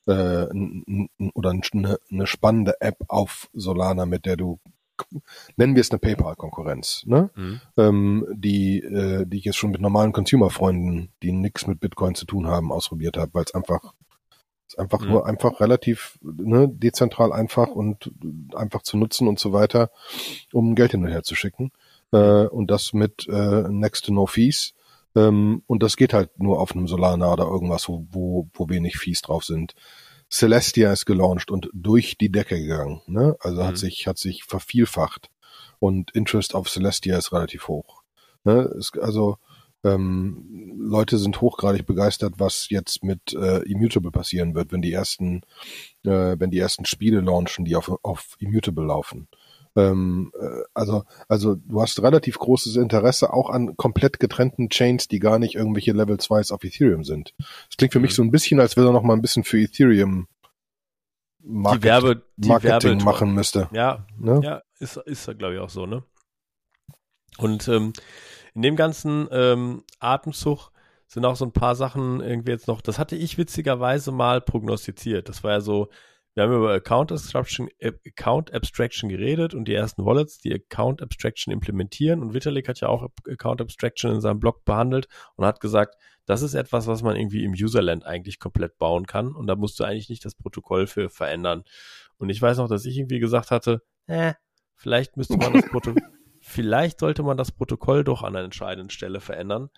Äh, 0.07 0.47
oder 1.33 1.51
eine, 1.51 1.97
eine 2.12 2.27
spannende 2.27 2.81
App 2.81 2.97
auf 3.07 3.49
Solana, 3.53 4.05
mit 4.05 4.25
der 4.25 4.36
du 4.36 4.60
nennen 5.55 5.75
wir 5.75 5.81
es 5.81 5.91
eine 5.91 5.99
PayPal-Konkurrenz, 5.99 7.03
ne? 7.05 7.29
Mhm. 7.36 7.62
Ähm, 7.77 8.25
die, 8.33 8.79
äh, 8.79 9.25
die 9.25 9.38
ich 9.38 9.45
jetzt 9.45 9.57
schon 9.57 9.71
mit 9.71 9.81
normalen 9.81 10.13
Consumer-Freunden, 10.13 11.10
die 11.23 11.31
nichts 11.31 11.67
mit 11.67 11.79
Bitcoin 11.79 12.15
zu 12.15 12.25
tun 12.25 12.47
haben, 12.47 12.71
ausprobiert 12.71 13.17
habe, 13.17 13.33
weil 13.33 13.43
es 13.43 13.53
einfach 13.53 13.93
ist 14.67 14.79
einfach 14.79 14.99
mhm. 15.01 15.10
nur 15.10 15.25
einfach 15.25 15.60
relativ 15.62 16.19
ne, 16.21 16.67
dezentral 16.67 17.31
einfach 17.31 17.69
und 17.69 18.12
einfach 18.53 18.81
zu 18.81 18.97
nutzen 18.97 19.27
und 19.27 19.39
so 19.39 19.53
weiter, 19.53 19.91
um 20.51 20.75
Geld 20.75 20.91
hin 20.91 21.03
und 21.03 21.10
her 21.10 21.23
zu 21.23 21.36
schicken. 21.36 21.71
Äh, 22.12 22.47
und 22.47 22.69
das 22.69 22.93
mit 22.93 23.27
äh, 23.29 23.63
Next 23.69 24.05
to 24.05 24.13
No 24.13 24.25
Fees. 24.25 24.73
Ähm, 25.15 25.63
und 25.67 25.83
das 25.83 25.95
geht 25.95 26.13
halt 26.13 26.39
nur 26.39 26.60
auf 26.60 26.75
einem 26.75 26.88
Solana 26.88 27.31
oder 27.31 27.45
irgendwas, 27.45 27.88
wo, 27.88 28.05
wo, 28.12 28.49
wo 28.53 28.69
wenig 28.69 28.97
Fees 28.97 29.21
drauf 29.21 29.43
sind. 29.45 29.73
Celestia 30.29 30.91
ist 30.91 31.05
gelauncht 31.05 31.51
und 31.51 31.69
durch 31.73 32.17
die 32.17 32.31
Decke 32.31 32.59
gegangen. 32.59 33.01
Ne? 33.07 33.35
Also 33.39 33.61
mhm. 33.61 33.67
hat 33.67 33.77
sich 33.77 34.07
hat 34.07 34.17
sich 34.17 34.43
vervielfacht 34.43 35.29
und 35.79 36.11
Interest 36.11 36.55
auf 36.55 36.69
Celestia 36.69 37.17
ist 37.17 37.31
relativ 37.31 37.67
hoch. 37.67 38.03
Ne? 38.43 38.61
Es, 38.77 38.91
also 38.99 39.37
ähm, 39.83 40.75
Leute 40.77 41.17
sind 41.17 41.39
hochgradig 41.39 41.85
begeistert, 41.85 42.35
was 42.37 42.67
jetzt 42.69 43.03
mit 43.03 43.33
äh, 43.33 43.59
Immutable 43.63 44.11
passieren 44.11 44.55
wird, 44.55 44.71
wenn 44.71 44.81
die 44.81 44.91
ersten 44.91 45.43
äh, 46.03 46.35
wenn 46.37 46.51
die 46.51 46.59
ersten 46.59 46.85
Spiele 46.85 47.21
launchen, 47.21 47.63
die 47.65 47.75
auf, 47.75 47.91
auf 48.03 48.35
Immutable 48.39 48.85
laufen. 48.85 49.27
Ähm, 49.77 50.31
äh, 50.39 50.63
also, 50.73 51.03
also 51.27 51.55
du 51.55 51.81
hast 51.81 52.01
relativ 52.01 52.39
großes 52.39 52.75
Interesse 52.77 53.31
auch 53.31 53.51
an 53.51 53.77
komplett 53.77 54.19
getrennten 54.19 54.69
Chains, 54.69 55.07
die 55.07 55.19
gar 55.19 55.37
nicht 55.37 55.55
irgendwelche 55.55 55.91
Level 55.91 56.15
2s 56.15 56.51
auf 56.51 56.63
Ethereum 56.63 57.03
sind. 57.03 57.35
Das 57.37 57.77
klingt 57.77 57.93
für 57.93 57.99
mhm. 57.99 58.03
mich 58.03 58.15
so 58.15 58.23
ein 58.23 58.31
bisschen, 58.31 58.59
als 58.59 58.75
wenn 58.75 58.85
er 58.85 58.91
noch 58.91 59.03
mal 59.03 59.13
ein 59.13 59.21
bisschen 59.21 59.43
für 59.43 59.59
Ethereum 59.59 60.27
Market, 61.39 61.83
die 61.83 61.87
Werbe, 61.87 62.23
die 62.37 62.49
Marketing 62.49 62.91
Werbe 62.91 63.03
machen 63.05 63.33
müsste. 63.33 63.69
Ja, 63.71 64.05
ne? 64.17 64.41
ja, 64.43 64.61
ist, 64.79 64.97
ist 64.97 65.25
glaube 65.37 65.53
ich 65.53 65.59
auch 65.59 65.69
so, 65.69 65.85
ne? 65.85 66.03
Und 67.37 67.67
ähm, 67.67 67.93
in 68.55 68.63
dem 68.63 68.75
ganzen 68.75 69.27
ähm, 69.31 69.83
Atemzug 69.99 70.71
sind 71.05 71.23
auch 71.23 71.35
so 71.35 71.45
ein 71.45 71.53
paar 71.53 71.75
Sachen 71.75 72.19
irgendwie 72.19 72.51
jetzt 72.51 72.67
noch, 72.67 72.81
das 72.81 72.97
hatte 72.97 73.15
ich 73.15 73.37
witzigerweise 73.37 74.11
mal 74.11 74.41
prognostiziert. 74.41 75.29
Das 75.29 75.43
war 75.43 75.51
ja 75.51 75.61
so, 75.61 75.89
wir 76.38 76.43
haben 76.43 76.54
über 76.54 76.71
Account 76.71 77.12
Abstraction, 77.12 77.67
Account 77.82 78.54
Abstraction 78.54 79.10
geredet 79.10 79.56
und 79.56 79.67
die 79.67 79.73
ersten 79.73 80.06
Wallets, 80.06 80.38
die 80.38 80.54
Account 80.54 81.02
Abstraction 81.02 81.52
implementieren. 81.52 82.21
Und 82.21 82.36
Vitalik 82.36 82.69
hat 82.69 82.80
ja 82.80 82.89
auch 82.89 83.10
Account 83.28 83.60
Abstraction 83.60 84.12
in 84.12 84.21
seinem 84.21 84.39
Blog 84.39 84.63
behandelt 84.63 85.08
und 85.36 85.47
hat 85.47 85.60
gesagt, 85.60 85.95
das 86.28 86.43
ist 86.43 86.54
etwas, 86.54 86.86
was 86.86 87.02
man 87.02 87.15
irgendwie 87.15 87.43
im 87.43 87.54
Userland 87.54 88.06
eigentlich 88.06 88.38
komplett 88.38 88.78
bauen 88.78 89.08
kann. 89.08 89.34
Und 89.34 89.47
da 89.47 89.56
musst 89.56 89.80
du 89.80 89.84
eigentlich 89.84 90.10
nicht 90.10 90.26
das 90.26 90.36
Protokoll 90.36 90.86
für 90.86 91.10
verändern. 91.10 91.63
Und 92.19 92.30
ich 92.30 92.39
weiß 92.39 92.58
noch, 92.58 92.67
dass 92.67 92.86
ich 92.86 93.00
irgendwie 93.00 93.17
gesagt 93.17 93.50
hatte, 93.50 93.82
äh, 94.06 94.34
vielleicht 94.76 95.17
müsste 95.17 95.38
man 95.38 95.54
das 95.54 95.65
Protokoll, 95.65 96.04
vielleicht 96.39 97.00
sollte 97.00 97.23
man 97.23 97.38
das 97.38 97.52
Protokoll 97.52 98.04
doch 98.04 98.21
an 98.21 98.36
einer 98.36 98.45
entscheidenden 98.45 98.91
Stelle 98.91 99.21
verändern, 99.21 99.71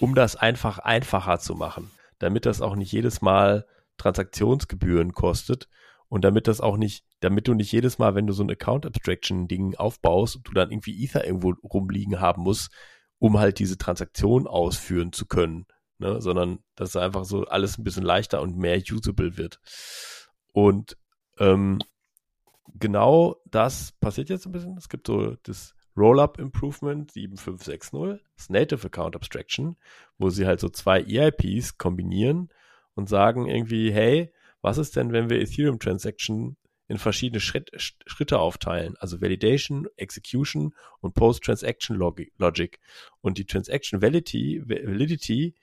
um 0.00 0.14
das 0.14 0.34
einfach 0.34 0.78
einfacher 0.78 1.40
zu 1.40 1.54
machen, 1.54 1.90
damit 2.20 2.46
das 2.46 2.62
auch 2.62 2.74
nicht 2.74 2.90
jedes 2.90 3.20
Mal 3.20 3.66
Transaktionsgebühren 3.96 5.12
kostet 5.12 5.68
und 6.08 6.24
damit 6.24 6.46
das 6.46 6.60
auch 6.60 6.76
nicht, 6.76 7.04
damit 7.20 7.48
du 7.48 7.54
nicht 7.54 7.72
jedes 7.72 7.98
Mal, 7.98 8.14
wenn 8.14 8.26
du 8.26 8.32
so 8.32 8.44
ein 8.44 8.50
Account 8.50 8.86
Abstraction 8.86 9.48
Ding 9.48 9.74
aufbaust, 9.74 10.40
du 10.44 10.52
dann 10.52 10.70
irgendwie 10.70 11.02
Ether 11.02 11.26
irgendwo 11.26 11.54
rumliegen 11.64 12.20
haben 12.20 12.42
musst, 12.42 12.70
um 13.18 13.38
halt 13.38 13.58
diese 13.58 13.78
Transaktion 13.78 14.46
ausführen 14.46 15.12
zu 15.12 15.26
können, 15.26 15.66
ne? 15.98 16.20
sondern 16.20 16.60
dass 16.76 16.96
einfach 16.96 17.24
so 17.24 17.46
alles 17.46 17.78
ein 17.78 17.84
bisschen 17.84 18.04
leichter 18.04 18.42
und 18.42 18.56
mehr 18.56 18.80
usable 18.80 19.36
wird. 19.36 19.60
Und 20.52 20.96
ähm, 21.38 21.80
genau 22.74 23.36
das 23.46 23.92
passiert 24.00 24.28
jetzt 24.28 24.46
ein 24.46 24.52
bisschen. 24.52 24.76
Es 24.76 24.88
gibt 24.88 25.06
so 25.06 25.36
das 25.42 25.74
Rollup 25.96 26.38
Improvement 26.38 27.10
7560, 27.10 28.24
das 28.36 28.50
Native 28.50 28.86
Account 28.86 29.16
Abstraction, 29.16 29.76
wo 30.18 30.30
sie 30.30 30.46
halt 30.46 30.60
so 30.60 30.68
zwei 30.68 31.02
EIPs 31.02 31.78
kombinieren 31.78 32.50
und 32.94 33.08
sagen 33.08 33.46
irgendwie, 33.46 33.92
hey, 33.92 34.32
was 34.60 34.78
ist 34.78 34.96
denn, 34.96 35.12
wenn 35.12 35.28
wir 35.28 35.40
Ethereum 35.40 35.78
Transaction 35.78 36.56
in 36.86 36.98
verschiedene 36.98 37.40
Schritt, 37.40 37.70
Schritte 38.06 38.38
aufteilen, 38.38 38.96
also 38.98 39.20
Validation, 39.20 39.88
Execution 39.96 40.74
und 41.00 41.14
Post-Transaction 41.14 41.96
Logic. 41.96 42.78
Und 43.20 43.38
die 43.38 43.46
Transaction 43.46 44.02
Validity, 44.02 44.62
Validity, 44.66 45.54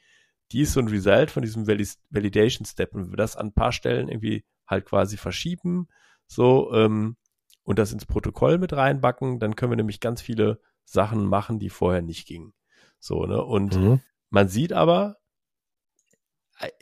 die 0.52 0.62
ist 0.62 0.74
so 0.74 0.80
ein 0.80 0.88
Result 0.88 1.32
von 1.32 1.44
diesem 1.44 1.67
Validation 1.67 2.65
Step. 2.65 2.94
Und 2.94 3.04
wenn 3.04 3.12
wir 3.12 3.17
das 3.17 3.36
an 3.36 3.48
ein 3.48 3.54
paar 3.54 3.72
Stellen 3.72 4.10
irgendwie 4.10 4.44
halt 4.67 4.86
quasi 4.86 5.17
verschieben, 5.17 5.88
so, 6.28 6.74
ähm, 6.74 7.17
und 7.63 7.78
das 7.78 7.94
ins 7.94 8.06
Protokoll 8.06 8.58
mit 8.58 8.74
reinbacken, 8.74 9.39
dann 9.39 9.56
können 9.56 9.72
wir 9.72 9.78
nämlich 9.78 10.00
ganz 10.00 10.22
viele 10.22 10.60
Sachen 10.84 11.26
machen, 11.26 11.60
die 11.60 11.70
vorher 11.70 12.02
nicht 12.02 12.28
gingen. 12.28 12.54
So, 13.00 13.26
ne? 13.26 13.44
Und 13.44 13.76
mhm. 13.76 14.02
man 14.30 14.50
sieht 14.50 14.74
aber, 14.74 15.17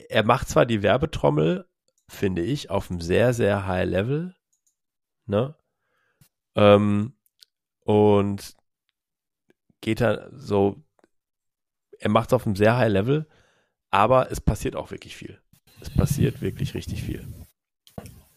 er 0.09 0.23
macht 0.23 0.49
zwar 0.49 0.65
die 0.65 0.83
Werbetrommel, 0.83 1.67
finde 2.07 2.41
ich, 2.41 2.69
auf 2.69 2.89
einem 2.89 3.01
sehr, 3.01 3.33
sehr 3.33 3.67
high 3.67 3.87
Level, 3.87 4.35
ne? 5.25 5.55
Ähm, 6.55 7.13
und 7.81 8.55
geht 9.81 10.01
da 10.01 10.29
so, 10.31 10.81
er 11.99 12.09
macht 12.09 12.29
es 12.29 12.33
auf 12.33 12.45
einem 12.45 12.55
sehr 12.55 12.77
high 12.77 12.91
Level, 12.91 13.27
aber 13.91 14.31
es 14.31 14.41
passiert 14.41 14.75
auch 14.75 14.91
wirklich 14.91 15.15
viel. 15.15 15.39
Es 15.81 15.89
passiert 15.89 16.41
wirklich 16.41 16.73
richtig 16.73 17.03
viel. 17.03 17.25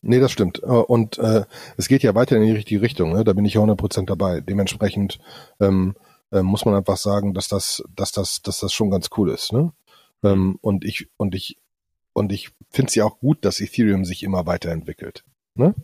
Nee, 0.03 0.21
das 0.21 0.33
stimmt. 0.33 0.63
Äh, 0.63 0.67
und 0.67 1.19
äh, 1.19 1.45
es 1.77 1.89
geht 1.89 2.03
ja 2.03 2.15
weiter 2.15 2.37
in 2.37 2.43
die 2.43 2.53
richtige 2.53 2.83
Richtung. 2.83 3.13
Ne? 3.13 3.25
Da 3.25 3.33
bin 3.33 3.45
ich 3.45 3.55
ja 3.55 3.61
100% 3.61 4.07
dabei. 4.07 4.41
Dementsprechend 4.41 5.21
ähm, 5.61 5.95
äh, 6.33 6.43
muss 6.43 6.65
man 6.65 6.75
einfach 6.75 6.97
sagen, 6.97 7.35
dass 7.35 7.49
das, 7.49 7.83
dass 7.95 8.11
das, 8.11 8.43
dass 8.43 8.61
das 8.61 8.73
schon 8.73 8.91
ganz 8.91 9.11
cool 9.17 9.31
ist. 9.31 9.53
Ne? 9.53 9.73
Ähm, 10.23 10.59
und 10.61 10.85
ich, 10.85 11.09
und 11.17 11.35
ich, 11.35 11.59
und 12.13 12.33
ich 12.33 12.51
finde 12.71 12.89
es 12.89 12.95
ja 12.95 13.05
auch 13.05 13.19
gut, 13.19 13.45
dass 13.45 13.61
Ethereum 13.61 14.05
sich 14.05 14.23
immer 14.23 14.47
weiterentwickelt. 14.47 15.25
Ne? 15.55 15.75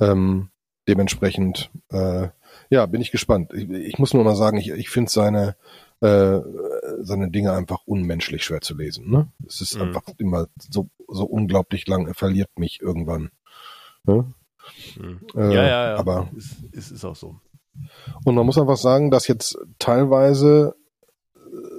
Ähm, 0.00 0.50
dementsprechend, 0.88 1.70
äh, 1.90 2.28
ja, 2.70 2.86
bin 2.86 3.00
ich 3.00 3.10
gespannt. 3.10 3.52
Ich, 3.54 3.68
ich 3.68 3.98
muss 3.98 4.14
nur 4.14 4.24
mal 4.24 4.36
sagen, 4.36 4.58
ich, 4.58 4.70
ich 4.70 4.90
finde 4.90 5.10
seine, 5.10 5.56
äh, 6.00 6.40
seine 7.00 7.30
Dinge 7.30 7.52
einfach 7.52 7.80
unmenschlich 7.86 8.44
schwer 8.44 8.60
zu 8.60 8.76
lesen. 8.76 9.10
Ne? 9.10 9.28
Es 9.46 9.60
ist 9.60 9.76
mhm. 9.76 9.82
einfach 9.82 10.02
immer 10.18 10.48
so, 10.58 10.88
so 11.08 11.24
unglaublich 11.24 11.86
lang, 11.86 12.06
er 12.06 12.14
verliert 12.14 12.58
mich 12.58 12.80
irgendwann. 12.80 13.30
Ne? 14.04 14.32
Mhm. 14.96 15.20
Äh, 15.34 15.54
ja, 15.54 15.62
ja, 15.62 15.90
ja. 15.90 15.96
Aber 15.96 16.30
es 16.72 16.90
ist 16.90 17.04
auch 17.04 17.16
so. 17.16 17.40
Und 18.24 18.34
man 18.34 18.46
muss 18.46 18.58
einfach 18.58 18.76
sagen, 18.76 19.10
dass 19.10 19.28
jetzt 19.28 19.58
teilweise 19.78 20.74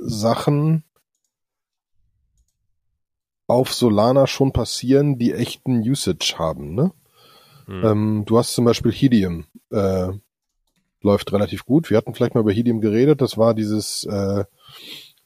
Sachen 0.01 0.83
auf 3.51 3.73
Solana 3.73 4.27
schon 4.27 4.53
passieren, 4.53 5.17
die 5.17 5.33
echten 5.33 5.81
Usage 5.81 6.35
haben, 6.37 6.73
ne? 6.73 6.91
Hm. 7.65 7.85
Ähm, 7.85 8.23
du 8.25 8.37
hast 8.37 8.53
zum 8.53 8.65
Beispiel 8.65 8.91
Helium, 8.91 9.45
äh, 9.71 10.07
läuft 11.01 11.31
relativ 11.33 11.65
gut. 11.65 11.89
Wir 11.89 11.97
hatten 11.97 12.13
vielleicht 12.13 12.33
mal 12.33 12.41
über 12.41 12.51
Helium 12.51 12.81
geredet. 12.81 13.21
Das 13.21 13.37
war 13.37 13.53
dieses, 13.53 14.03
äh, 14.05 14.45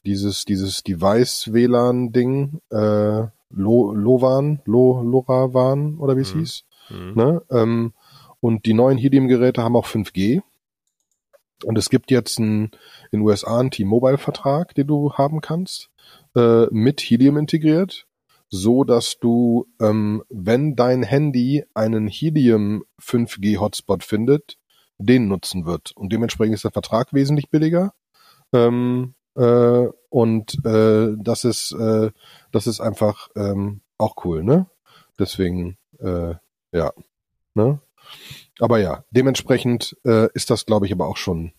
dieses, 0.04 0.44
dieses 0.44 0.82
Device-WLAN-Ding, 0.82 2.60
äh, 2.70 3.26
Lo, 3.50 3.92
Lovan, 3.92 4.60
Lo, 4.64 5.02
LoRaWAN 5.02 5.98
oder 5.98 6.16
wie 6.16 6.22
es 6.22 6.32
hm. 6.32 6.40
hieß. 6.40 6.64
Hm. 6.88 7.14
Ne? 7.14 7.42
Ähm, 7.50 7.92
und 8.40 8.66
die 8.66 8.74
neuen 8.74 8.98
Helium-Geräte 8.98 9.62
haben 9.62 9.76
auch 9.76 9.86
5G. 9.86 10.42
Und 11.64 11.78
es 11.78 11.88
gibt 11.88 12.10
jetzt 12.10 12.38
einen, 12.38 12.70
in 13.10 13.20
den 13.20 13.22
USA 13.22 13.60
einen 13.60 13.70
T-Mobile-Vertrag, 13.70 14.74
den 14.74 14.86
du 14.86 15.14
haben 15.14 15.40
kannst, 15.40 15.90
äh, 16.34 16.66
mit 16.70 17.00
Helium 17.00 17.38
integriert, 17.38 18.06
so 18.48 18.84
dass 18.84 19.18
du, 19.18 19.66
ähm, 19.80 20.22
wenn 20.28 20.76
dein 20.76 21.02
Handy 21.02 21.64
einen 21.74 22.08
Helium 22.08 22.84
5G 23.00 23.58
Hotspot 23.58 24.04
findet, 24.04 24.58
den 24.98 25.28
nutzen 25.28 25.66
wird. 25.66 25.92
Und 25.96 26.12
dementsprechend 26.12 26.54
ist 26.54 26.64
der 26.64 26.70
Vertrag 26.70 27.12
wesentlich 27.12 27.50
billiger. 27.50 27.94
Ähm, 28.52 29.14
äh, 29.34 29.86
und 30.08 30.64
äh, 30.64 31.14
das 31.18 31.44
ist, 31.44 31.72
äh, 31.72 32.10
das 32.52 32.66
ist 32.66 32.80
einfach 32.80 33.28
ähm, 33.36 33.80
auch 33.98 34.24
cool, 34.24 34.42
ne? 34.42 34.66
Deswegen, 35.18 35.76
äh, 35.98 36.34
ja. 36.72 36.92
Ne? 37.54 37.80
Aber 38.60 38.78
ja, 38.78 39.04
dementsprechend 39.10 39.96
äh, 40.04 40.28
ist 40.34 40.50
das, 40.50 40.66
glaube 40.66 40.86
ich, 40.86 40.92
aber 40.92 41.08
auch 41.08 41.16
schon 41.16 41.52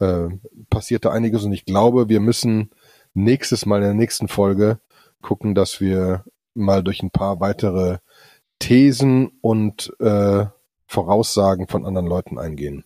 äh, 0.00 0.28
passiert 0.70 1.04
da 1.04 1.10
einiges 1.10 1.44
und 1.44 1.52
ich 1.52 1.64
glaube, 1.64 2.08
wir 2.08 2.20
müssen 2.20 2.70
nächstes 3.14 3.66
Mal 3.66 3.78
in 3.78 3.84
der 3.84 3.94
nächsten 3.94 4.28
Folge 4.28 4.80
gucken, 5.22 5.54
dass 5.54 5.80
wir 5.80 6.24
mal 6.54 6.82
durch 6.82 7.02
ein 7.02 7.10
paar 7.10 7.40
weitere 7.40 7.98
Thesen 8.58 9.32
und 9.40 9.92
äh, 10.00 10.46
Voraussagen 10.86 11.68
von 11.68 11.84
anderen 11.84 12.06
Leuten 12.06 12.38
eingehen. 12.38 12.84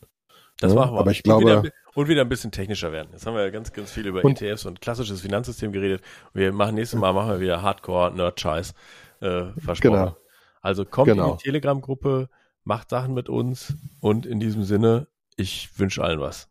Das 0.59 0.73
ja? 0.73 0.81
machen 0.81 0.95
wir. 0.95 1.01
Aber 1.01 1.11
ich 1.11 1.23
glaube, 1.23 1.57
und 1.57 1.65
wieder, 1.65 1.75
und 1.95 2.09
wieder, 2.09 2.21
ein 2.23 2.29
bisschen 2.29 2.53
technischer 2.53 2.93
werden. 2.93 3.09
Jetzt 3.13 3.27
haben 3.27 3.35
wir 3.35 3.43
ja 3.43 3.51
ganz, 3.51 3.73
ganz 3.73 3.91
viel 3.91 4.07
über 4.07 4.25
und, 4.25 4.41
ETFs 4.41 4.67
und 4.67 4.81
klassisches 4.81 5.21
Finanzsystem 5.21 5.73
geredet. 5.73 6.03
Wir 6.35 6.53
machen 6.53 6.75
nächstes 6.75 6.99
Mal 6.99 7.13
machen 7.13 7.31
wir 7.31 7.41
wieder 7.41 7.63
Hardcore-Nerd-Scheiß. 7.63 8.75
Äh, 9.21 9.45
versprochen. 9.59 9.93
Genau. 9.93 10.17
Also 10.61 10.85
kommt 10.85 11.09
genau. 11.09 11.33
in 11.33 11.37
die 11.39 11.43
Telegram-Gruppe, 11.45 12.29
macht 12.65 12.91
Sachen 12.91 13.15
mit 13.15 13.29
uns 13.29 13.75
und 14.01 14.27
in 14.27 14.41
diesem 14.41 14.63
Sinne, 14.63 15.07
ich 15.37 15.79
wünsche 15.79 16.03
allen 16.03 16.21
was. 16.21 16.49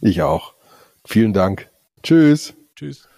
Ich 0.00 0.22
auch. 0.22 0.54
Vielen 1.04 1.32
Dank. 1.32 1.70
Tschüss. 2.02 2.54
Tschüss. 2.76 3.08